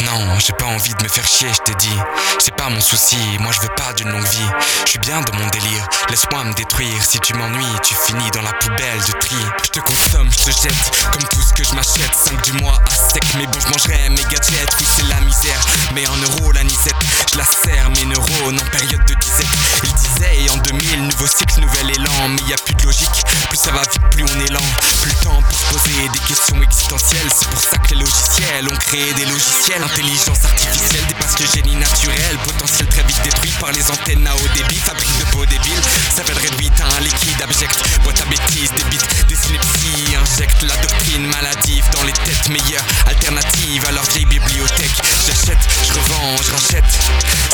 Non, 0.03 0.39
j'ai 0.39 0.53
pas 0.53 0.65
envie 0.65 0.93
de 0.95 1.03
me 1.03 1.07
faire 1.07 1.27
chier, 1.27 1.47
je 1.53 1.59
t'ai 1.59 1.75
dit. 1.75 1.99
C'est 2.39 2.55
pas 2.55 2.69
mon 2.69 2.81
souci, 2.81 3.17
moi 3.39 3.51
je 3.51 3.61
veux 3.61 3.73
pas 3.75 3.93
d'une 3.93 4.09
longue 4.09 4.25
vie. 4.25 4.49
Je 4.85 4.91
suis 4.91 4.99
bien 4.99 5.21
dans 5.21 5.33
mon 5.37 5.47
délire, 5.49 5.87
laisse-moi 6.09 6.43
me 6.45 6.53
détruire. 6.53 7.03
Si 7.03 7.19
tu 7.19 7.35
m'ennuies, 7.35 7.65
tu 7.83 7.93
finis 7.93 8.31
dans 8.31 8.41
la 8.41 8.53
poubelle 8.53 8.99
de 9.07 9.11
tri. 9.19 9.35
Je 9.63 9.69
te 9.69 9.79
consomme, 9.79 10.29
je 10.31 10.45
te 10.45 10.51
jette, 10.51 11.11
comme 11.11 11.23
tout 11.29 11.41
ce 11.41 11.53
que 11.53 11.63
je 11.63 11.75
m'achète. 11.75 12.15
5 12.15 12.41
du 12.45 12.53
mois 12.53 12.79
à 12.83 12.89
sec, 12.89 13.23
mais 13.37 13.45
bon, 13.45 13.59
je 13.59 13.67
mangerai 13.67 14.09
mes 14.09 14.23
gadgets. 14.23 14.73
Oui, 14.79 14.87
c'est 14.95 15.07
la 15.07 15.19
misère, 15.21 15.61
mais 15.93 16.07
en 16.07 16.17
euros 16.17 16.51
la 16.53 16.63
nisette. 16.63 16.95
Je 17.31 17.37
la 17.37 17.45
serre, 17.45 17.91
mes 17.91 18.05
neurones 18.05 18.59
en 18.59 18.69
période 18.71 19.05
de 19.05 19.13
disette. 19.13 19.45
Il 19.83 19.93
disait, 19.93 20.49
en 20.49 20.57
2000, 20.57 21.07
nouveau 21.09 21.27
cycle, 21.27 21.61
nouvel 21.61 21.91
élan. 21.91 22.29
Mais 22.29 22.41
y 22.49 22.53
a 22.53 22.57
plus 22.57 22.73
de 22.73 22.83
logique, 22.85 23.23
plus 23.49 23.57
ça 23.57 23.71
va 23.71 23.81
vite, 23.81 24.01
plus 24.09 24.23
on 24.23 24.39
est 24.45 24.51
lent. 24.51 24.69
Plus 25.01 25.11
le 25.11 25.23
temps 25.23 25.41
pour 25.41 25.59
se 25.59 25.65
poser 25.73 26.09
des 26.09 26.19
questions 26.19 26.59
existentielles. 26.61 27.29
C'est 27.35 27.49
pour 27.49 27.66
les 27.89 27.95
logiciels 27.95 28.67
ont 28.69 28.77
créé 28.77 29.13
des 29.13 29.25
logiciels. 29.25 29.83
Intelligence 29.83 30.43
artificielle 30.43 31.05
dépasse 31.07 31.39
le 31.39 31.45
génie 31.47 31.75
naturel. 31.75 32.37
Potentiel 32.43 32.87
très 32.87 33.03
vite 33.03 33.21
détruit 33.23 33.51
par 33.59 33.71
les 33.71 33.91
antennes 33.91 34.27
à 34.27 34.35
haut 34.35 34.49
débit. 34.55 34.79
Fabrique 34.79 35.17
de 35.19 35.25
peau 35.31 35.45
débile, 35.45 35.81
ça 36.15 36.23
va 36.23 36.33
réduite 36.39 36.79
à 36.79 36.97
un 36.97 36.99
liquide 37.01 37.41
abject. 37.41 37.77
Boîte 38.03 38.21
à 38.21 38.25
bêtises, 38.25 38.71
des 38.71 38.83
bits, 38.89 39.05
des 39.27 39.35
synapsies. 39.35 40.15
Injecte 40.15 40.63
la 40.63 40.77
doctrine 40.77 41.27
maladive 41.27 41.85
dans 41.93 42.03
les 42.03 42.13
têtes 42.13 42.49
meilleures. 42.49 42.85
Alternative 43.07 43.85
à 43.87 43.91
leur 43.91 44.03
vieille 44.03 44.25
bibliothèque. 44.25 44.97
J'achète, 45.25 45.63
je 45.87 45.93
revends, 45.93 46.37
je 46.43 46.51
rachète. 46.51 46.91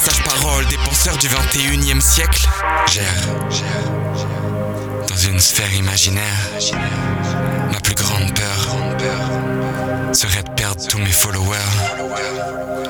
Sage 0.04 0.24
parole 0.24 0.66
des 0.68 0.78
penseurs 0.78 1.18
du 1.18 1.28
21 1.28 1.98
e 1.98 2.02
siècle. 2.02 2.48
Gère 2.92 3.28
dans 5.08 5.18
une 5.18 5.40
sphère 5.40 5.74
imaginaire. 5.74 6.50
Ma 7.72 7.80
plus 7.80 7.96
grande 7.96 8.34
peur 8.34 9.53
serait 10.14 10.44
de 10.44 10.50
perdre 10.52 10.86
tous 10.88 11.00
mes 11.00 11.12
followers. 11.12 11.58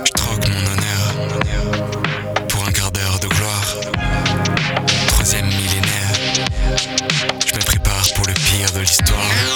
Je 0.05 0.11
troque 0.11 0.47
mon 0.49 0.59
honneur 0.59 2.47
pour 2.49 2.67
un 2.67 2.71
quart 2.71 2.91
d'heure 2.91 3.19
de 3.19 3.27
gloire. 3.27 3.75
Troisième 5.07 5.47
millénaire. 5.47 6.11
Je 7.45 7.55
me 7.55 7.61
prépare 7.61 8.05
pour 8.15 8.25
le 8.27 8.33
pire 8.33 8.71
de 8.73 8.81
l'histoire. 8.81 9.52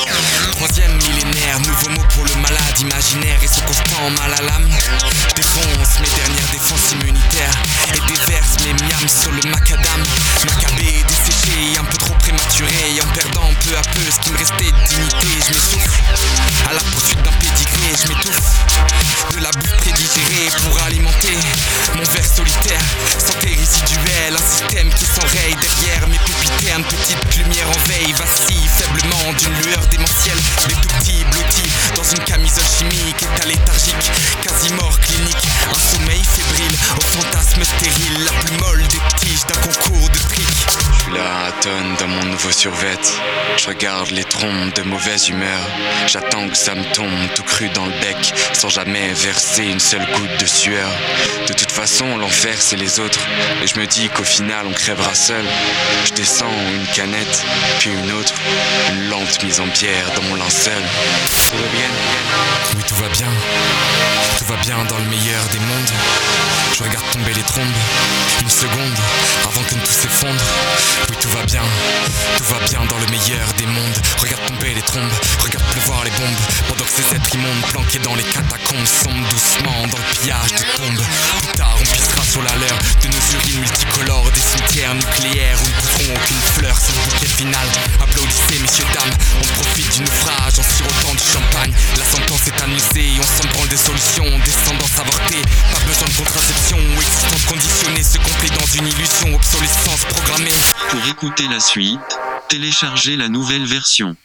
Pour 2.78 2.86
le 2.86 2.90
malade 2.90 3.08
imaginaire 3.18 3.40
et 3.44 3.48
ce 3.48 3.62
constant 3.62 4.10
mal 4.12 4.34
à 4.34 4.42
l'âme. 4.42 4.70
Défonce 5.36 6.00
mes 6.00 6.10
dernières 6.10 6.52
défenses 6.52 6.92
immunitaires 6.94 7.56
et 7.94 8.00
déverse 8.12 8.58
mes 8.66 8.74
miams 8.74 9.10
sur 9.10 9.32
le 9.32 9.42
macadam. 9.50 10.04
Macabé, 10.46 11.04
desséché, 11.08 11.78
un 11.80 11.84
peu 11.84 11.98
trop 11.98 12.14
prématuré, 12.16 13.00
en 13.02 13.08
perdant 13.14 13.50
peu 13.64 13.78
à 13.78 13.82
peu 13.82 14.02
ce 14.12 14.20
qui 14.20 14.32
me 14.32 14.38
restait 14.38 14.72
de 14.72 14.88
dignité. 14.90 15.28
Je 15.46 15.54
m'essouffle 15.54 16.02
à 16.70 16.74
la 16.74 16.82
poursuite 16.92 17.22
d'un 17.24 17.32
pédigré, 17.32 17.94
je 18.02 18.08
m'étouffe 18.10 18.42
de 19.36 19.44
la 19.44 19.52
bouffe 19.52 19.78
prédigérée 19.78 20.50
pour 20.66 20.82
alimenter 20.84 21.38
mon 21.96 22.04
verre 22.04 22.26
solitaire. 22.26 22.82
Santé 23.20 23.56
résiduelle, 23.58 24.36
un 24.36 24.46
système 24.46 24.90
qui 24.94 25.06
s'enraye 25.06 25.56
derrière 25.62 26.08
mes 26.08 26.20
pupitaines. 26.20 26.84
Petite 26.84 27.38
lumière 27.38 27.70
en 27.70 27.80
veille, 27.88 28.14
vacille 28.14 28.68
faiblement 28.78 29.34
d'une 29.38 29.54
lueur 29.64 29.86
démentielle. 29.88 30.07
Une 32.14 32.24
camisole 32.24 32.64
chimique, 32.64 33.22
état 33.22 33.46
léthargique, 33.46 34.12
quasi 34.42 34.74
mort 34.74 34.98
clinique. 35.02 35.48
Un 35.70 35.74
sommeil 35.74 36.24
fébrile, 36.24 36.78
au 36.98 37.02
fantasme 37.02 37.64
stérile, 37.64 38.24
la 38.24 38.32
plus 38.32 38.58
molle 38.60 38.84
des 38.88 39.02
tiges 39.18 39.46
d'un 39.46 39.60
concours 39.62 40.10
de 40.10 40.18
trick. 40.18 40.48
Je 40.92 41.04
suis 41.04 41.14
là 41.14 41.48
à 41.48 41.52
Je 42.40 43.68
regarde 43.68 44.12
les 44.12 44.24
trompes 44.24 44.76
de 44.76 44.84
mauvaise 44.84 45.28
humeur. 45.30 45.60
J'attends 46.06 46.48
que 46.48 46.56
ça 46.56 46.76
me 46.76 46.84
tombe 46.94 47.10
tout 47.36 47.44
cru 47.44 47.68
dans 47.70 47.86
le 47.86 47.92
bec, 47.94 48.34
sans 48.54 48.70
jamais 48.70 49.12
verser 49.14 49.64
une 49.64 49.80
seule 49.80 50.06
goutte 50.14 50.40
de 50.40 50.46
sueur. 50.46 50.90
De 51.48 51.54
toute 51.54 51.72
façon, 51.72 52.18
l'enfer 52.18 52.56
c'est 52.60 52.76
les 52.76 53.00
autres. 53.00 53.20
Et 53.64 53.68
je 53.68 53.80
me 53.80 53.88
dis 53.88 54.10
qu'au 54.10 54.24
final 54.24 54.68
on 54.68 54.72
crèvera 54.72 55.16
seul. 55.16 55.44
Je 56.06 56.14
descends 56.14 56.46
une 56.76 56.86
canette, 56.94 57.44
puis 57.80 57.90
une 57.90 58.12
autre. 58.12 58.34
Une 58.92 59.10
lente 59.10 59.44
mise 59.44 59.60
en 59.60 59.68
pierre 59.68 60.12
dans 60.16 60.22
mon 60.24 60.36
linceul. 60.36 60.84
Tout 61.50 61.58
va 61.58 61.68
bien 61.74 61.90
Oui, 62.76 62.84
tout 62.88 62.96
va 62.96 63.10
bien. 63.10 63.30
Tout 64.38 64.46
va 64.46 64.56
bien 64.58 64.78
dans 64.88 64.98
le 64.98 65.06
meilleur 65.06 65.44
des 65.52 65.60
mondes. 65.60 65.92
Je 66.74 66.84
regarde 66.84 67.06
tomber 67.12 67.34
les 67.34 67.44
trombes. 67.44 67.66
Une 68.42 68.50
seconde 68.50 68.98
avant 69.44 69.64
que 69.64 69.74
tout 69.74 69.92
s'effondre. 69.92 70.44
Oui, 71.10 71.16
tout 71.20 71.30
va 71.30 71.44
bien. 71.46 71.64
Tout 72.36 72.44
va 72.44 72.60
bien 72.68 72.86
dans 72.86 72.98
le 72.98 73.06
meilleur 73.08 73.48
des 73.58 73.66
mondes. 73.66 73.98
Regarde 74.20 74.46
tomber 74.48 74.74
les 74.74 74.82
trombes. 74.82 75.12
Regarde 75.40 75.66
pleuvoir 75.72 76.04
les 76.04 76.12
bombes. 76.12 76.40
Pendant 76.68 76.86
que 76.86 76.92
ces 76.92 77.16
êtres 77.16 77.36
immondes 77.36 77.62
planqués 77.72 78.00
dans 78.00 78.16
les 78.16 78.24
catacombes 78.24 78.86
sombrent 78.86 79.30
doucement 79.30 79.88
dans 79.88 79.98
le 79.98 80.20
pillage 80.20 80.52
des 80.52 80.66
tombes. 80.76 81.04
Plus 81.40 81.52
tard, 81.54 81.76
on 81.80 81.86
sur 82.28 82.42
la 82.44 82.56
leur 82.58 82.78
de 83.02 83.08
nos 83.08 83.40
urines 83.40 83.62
multicolores, 83.62 84.30
des 84.32 84.42
cimetières 84.42 84.94
nucléaires 84.94 85.58
où 85.64 85.68
ne 85.68 85.74
pousseront 85.80 86.14
aucune 86.14 86.42
fleur. 86.56 86.76
C'est 86.78 86.92
le 86.92 87.00
bouquet 87.10 87.28
final. 87.28 87.68
Applaudissez, 88.02 88.60
messieurs, 88.60 88.86
dames. 88.94 89.16
On 89.42 89.48
profite 89.56 89.90
du 89.94 90.02
naufrage 90.02 90.60
en 90.60 90.64
sirotant 90.64 91.14
du 91.14 91.24
champagne. 91.24 91.74
La 91.98 92.04
sentence 92.04 92.48
est 92.48 92.62
amusée 92.62 93.16
et 93.16 93.20
on 93.20 93.24
s'en 93.24 93.48
branle 93.54 93.70
des 93.70 93.78
solutions. 93.78 94.40
Descendance 94.44 95.00
avortée, 95.00 95.42
pas 95.72 95.80
besoin 95.88 96.08
de 96.08 96.18
contraception 96.18 96.78
ou 96.78 97.02
existence 97.02 97.46
conditionnée. 97.46 98.04
Se 98.04 98.18
complet 98.18 98.50
dans 98.60 98.68
une 98.76 98.88
illusion, 98.88 99.34
obsolescence 99.34 100.04
programmée. 100.10 100.60
Pour 100.90 101.08
écouter 101.08 101.48
la 101.48 101.62
suite, 101.62 102.20
téléchargez 102.50 103.16
la 103.16 103.30
nouvelle 103.30 103.66
version. 103.66 104.16